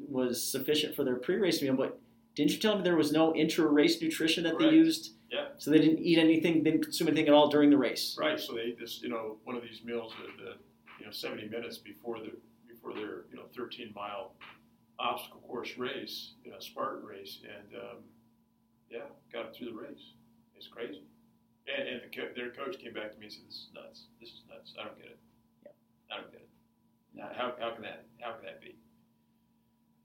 [0.10, 2.00] was sufficient for their pre-race meal, but
[2.36, 4.72] didn't you tell me there was no intra-race nutrition that Correct.
[4.72, 5.14] they used?
[5.30, 5.48] Yeah.
[5.58, 8.16] So they didn't eat anything, didn't consume anything at all during the race.
[8.20, 8.40] Right.
[8.40, 10.54] So they ate this, you know, one of these meals at the,
[11.00, 12.32] you know, 70 minutes before the
[12.68, 14.34] before their, you know, 13 mile
[15.00, 17.98] obstacle course race, you know, Spartan race, and um,
[18.90, 20.14] yeah, got it through the race.
[20.56, 21.04] It's crazy.
[21.66, 24.06] And, and the, co- their coach came back to me and said, "This is nuts.
[24.20, 24.74] This is nuts.
[24.80, 25.20] I don't get it.
[25.64, 25.72] Yeah.
[26.12, 26.50] I don't get it.
[27.38, 28.76] How, how can that how can that be?"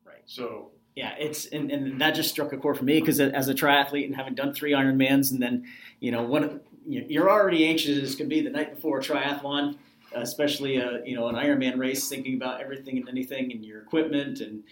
[0.09, 0.23] Right.
[0.27, 3.55] So Yeah, it's and, and that just struck a chord for me because as a
[3.55, 5.65] triathlete and having done three Ironmans, and then
[6.01, 9.77] you know one you're already anxious as can be the night before a triathlon,
[10.15, 14.41] especially a you know an Ironman race, thinking about everything and anything and your equipment
[14.41, 14.63] and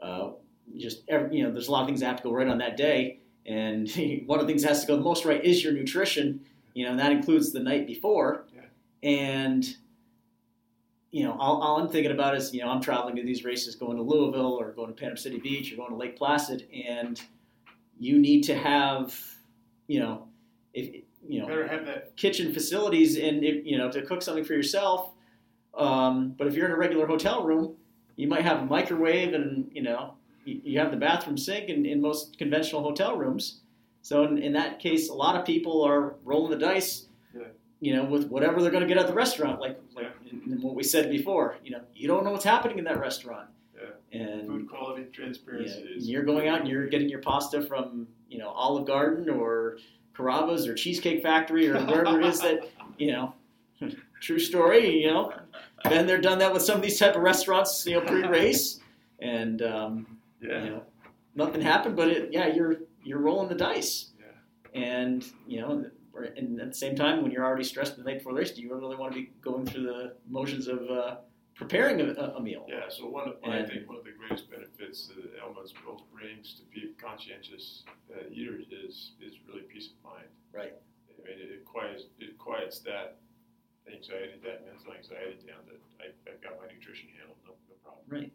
[0.00, 0.30] uh,
[0.76, 2.58] just every, you know there's a lot of things that have to go right on
[2.58, 3.90] that day, and
[4.26, 6.40] one of the things that has to go the most right is your nutrition,
[6.74, 8.62] you know, and that includes the night before, Yeah.
[9.08, 9.76] and
[11.10, 13.74] you know, all, all I'm thinking about is, you know, I'm traveling to these races,
[13.74, 17.20] going to Louisville or going to Panama City Beach or going to Lake Placid, and
[17.98, 19.18] you need to have,
[19.88, 20.28] you know,
[20.72, 22.16] if you know, better have that.
[22.16, 25.10] kitchen facilities and if, you know to cook something for yourself.
[25.76, 27.76] Um, but if you're in a regular hotel room,
[28.16, 31.84] you might have a microwave and you know you, you have the bathroom sink in,
[31.86, 33.60] in most conventional hotel rooms.
[34.02, 37.42] So in, in that case, a lot of people are rolling the dice, Yeah.
[37.80, 39.60] you know, with whatever they're going to get at the restaurant.
[39.60, 42.78] Like like in, in what we said before, you know, you don't know what's happening
[42.78, 43.48] in that restaurant.
[43.76, 44.20] Yeah.
[44.20, 48.38] And Food quality transparency yeah, you're going out and you're getting your pasta from you
[48.38, 49.78] know Olive Garden or
[50.16, 52.68] Carrabba's or Cheesecake Factory or wherever it is that
[52.98, 53.34] you know.
[54.20, 55.32] True story, you know.
[55.84, 58.80] Been there, done that with some of these type of restaurants, you know, pre-race,
[59.20, 60.64] and um, Yeah.
[60.64, 60.82] you know,
[61.34, 61.96] nothing happened.
[61.96, 64.78] But it, yeah, you're you're rolling the dice, Yeah.
[64.82, 65.86] and you know,
[66.36, 68.62] and at the same time, when you're already stressed the night before the race, do
[68.62, 71.16] you really want to be going through the motions of uh,
[71.54, 72.66] preparing a, a meal?
[72.68, 76.54] Yeah, so one of, I think one of the greatest benefits that Elements Meals brings
[76.54, 80.28] to be conscientious uh, eaters is is really peace of mind.
[80.52, 80.74] Right.
[81.08, 83.18] I mean, it, it quiets it quiets that
[83.86, 85.62] anxiety, that mental anxiety down.
[85.66, 88.04] That I, I've got my nutrition handled, no, no problem.
[88.08, 88.32] Right.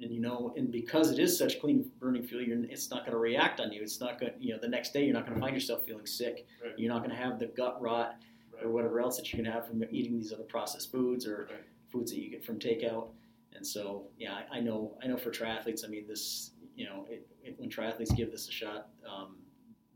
[0.00, 3.12] And you know, and because it is such clean burning fuel, you're, it's not going
[3.12, 3.80] to react on you.
[3.82, 6.04] It's not going, you know, the next day you're not going to find yourself feeling
[6.06, 6.46] sick.
[6.62, 6.74] Right.
[6.78, 8.16] You're not going to have the gut rot
[8.62, 11.60] or whatever else that you can have from eating these other processed foods or Right.
[11.90, 13.08] foods that you get from takeout.
[13.54, 17.06] And so, yeah, I, I know, I know for triathletes, I mean, this, you know,
[17.08, 19.36] it, it, when triathletes give this a shot, um,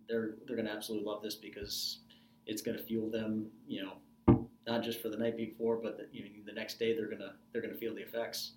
[0.08, 1.98] they're they're going to absolutely love this because
[2.46, 6.06] it's going to fuel them, you know, not just for the night before, but the,
[6.10, 8.52] you know, the next day they're gonna they're gonna feel the effects.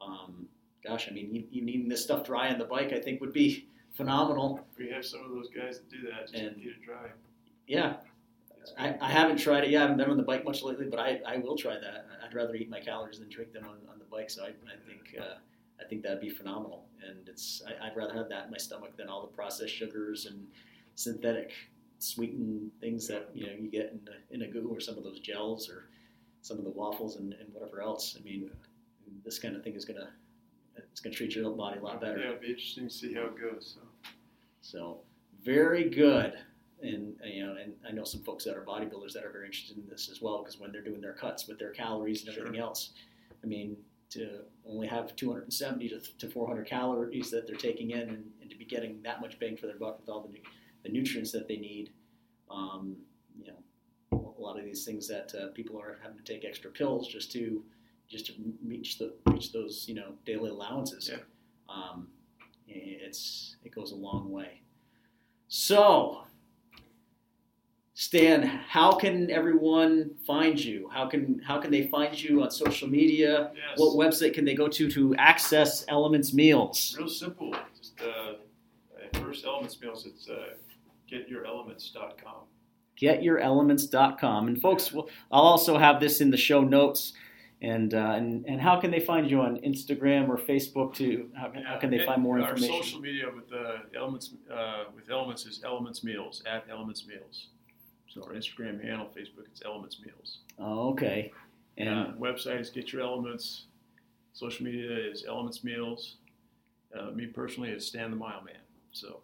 [0.00, 0.46] Um,
[0.86, 3.68] gosh, I mean, you, needing this stuff dry on the bike, I think would be
[3.94, 4.60] phenomenal.
[4.78, 6.22] We have some of those guys that do that.
[6.30, 7.08] Just And- eat it dry.
[7.66, 7.94] Yeah,
[8.78, 9.70] I, I haven't tried it.
[9.70, 12.06] Yeah, I haven't been on the bike much lately, but I, I will try that.
[12.22, 14.28] I'd rather eat my calories than drink them on, on the bike.
[14.30, 15.34] So I, I think uh,
[15.80, 16.84] I think that'd be phenomenal.
[17.06, 20.26] And it's I, I'd rather have that in my stomach than all the processed sugars
[20.26, 20.46] and
[20.94, 21.52] synthetic
[21.98, 25.04] sweetened things that you know you get in a, in a goo or some of
[25.04, 25.88] those gels or
[26.42, 28.16] some of the waffles and, and whatever else.
[28.18, 28.50] I mean,
[29.24, 30.10] this kind of thing is gonna
[30.94, 32.18] it's going to treat your body a lot better.
[32.18, 33.74] Yeah, it'll be interesting to see how it goes.
[33.74, 33.80] So,
[34.60, 34.98] so
[35.44, 36.34] very good.
[36.82, 39.76] And you know, and I know some folks that are bodybuilders that are very interested
[39.76, 42.54] in this as well because when they're doing their cuts with their calories and everything
[42.54, 42.62] Sure.
[42.62, 42.90] else,
[43.42, 43.76] I mean,
[44.10, 48.56] to only have 270 to, to 400 calories that they're taking in and, and to
[48.56, 50.40] be getting that much bang for their buck with all the,
[50.84, 51.90] the nutrients that they need,
[52.48, 52.94] um,
[53.36, 56.70] you know, a lot of these things that uh, people are having to take extra
[56.70, 57.64] pills just to
[58.14, 58.32] just to
[58.64, 61.10] reach the reach those you know daily allowances.
[61.12, 61.18] Yeah.
[61.68, 62.06] Um,
[62.68, 64.60] it's it goes a long way.
[65.48, 66.22] So,
[67.94, 70.88] Stan, how can everyone find you?
[70.92, 73.50] How can how can they find you on social media?
[73.54, 76.94] yes, What website can they go to to access Elements Meals?
[76.96, 77.52] real simple.
[77.76, 78.34] Just uh,
[79.20, 80.54] first Elements Meals, it's uh,
[81.10, 82.42] getYourElements.com.
[83.00, 84.46] GetYourElements.com.
[84.48, 87.12] And folks, we'll, I'll also have this in the show notes.
[87.64, 91.30] And, uh, and and how can they find you on Instagram or Facebook too?
[91.34, 92.74] How, how can they find more information?
[92.74, 97.48] Our social media with uh, Elements uh, with Elements is Elements Meals at Elements Meals.
[98.08, 100.38] So our Instagram handle, Facebook, it's Elements Meals.
[100.58, 101.32] Oh, okay.
[101.78, 103.64] And uh, website is Get Your Elements.
[104.34, 106.16] Social media is Elements Meals.
[106.96, 108.54] Uh, me personally is Stan the Mile Man.
[108.92, 109.20] So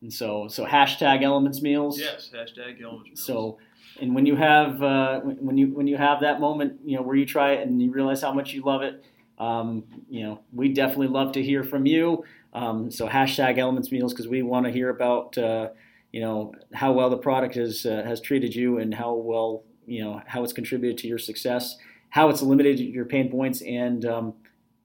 [0.00, 1.98] and so so hashtag Elements Meals.
[1.98, 3.26] yes, hashtag Elements Meals.
[3.26, 3.58] So,
[4.00, 7.16] and when you have uh, when you when you have that moment, you know, where
[7.16, 9.04] you try it and you realize how much you love it,
[9.38, 12.24] um, you know, we definitely love to hear from you.
[12.52, 15.68] Um, so hashtag Elements Meals because we want to hear about uh,
[16.12, 20.02] you know how well the product has uh, has treated you and how well you
[20.02, 21.76] know how it's contributed to your success,
[22.10, 24.34] how it's eliminated your pain points, and um,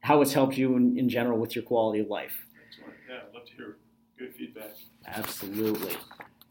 [0.01, 2.33] how it's helped you in, in general with your quality of life.
[2.67, 2.95] Excellent.
[3.09, 3.77] Yeah, I'd love to hear
[4.17, 4.71] good feedback.
[5.07, 5.95] Absolutely.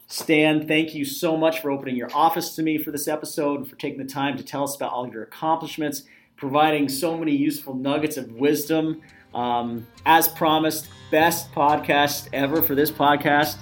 [0.07, 3.67] Stan, thank you so much for opening your office to me for this episode and
[3.67, 6.03] for taking the time to tell us about all your accomplishments,
[6.35, 9.01] providing so many useful nuggets of wisdom.
[9.33, 13.57] Um, as promised, best podcast ever for this podcast.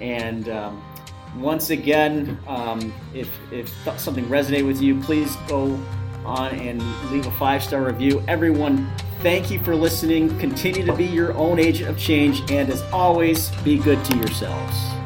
[0.00, 0.82] And um,
[1.38, 3.68] once again, um, if, if
[3.98, 5.78] something resonated with you, please go
[6.24, 6.82] on and
[7.12, 8.22] leave a five star review.
[8.26, 8.90] Everyone,
[9.22, 10.36] thank you for listening.
[10.38, 15.01] Continue to be your own agent of change, and as always, be good to yourselves.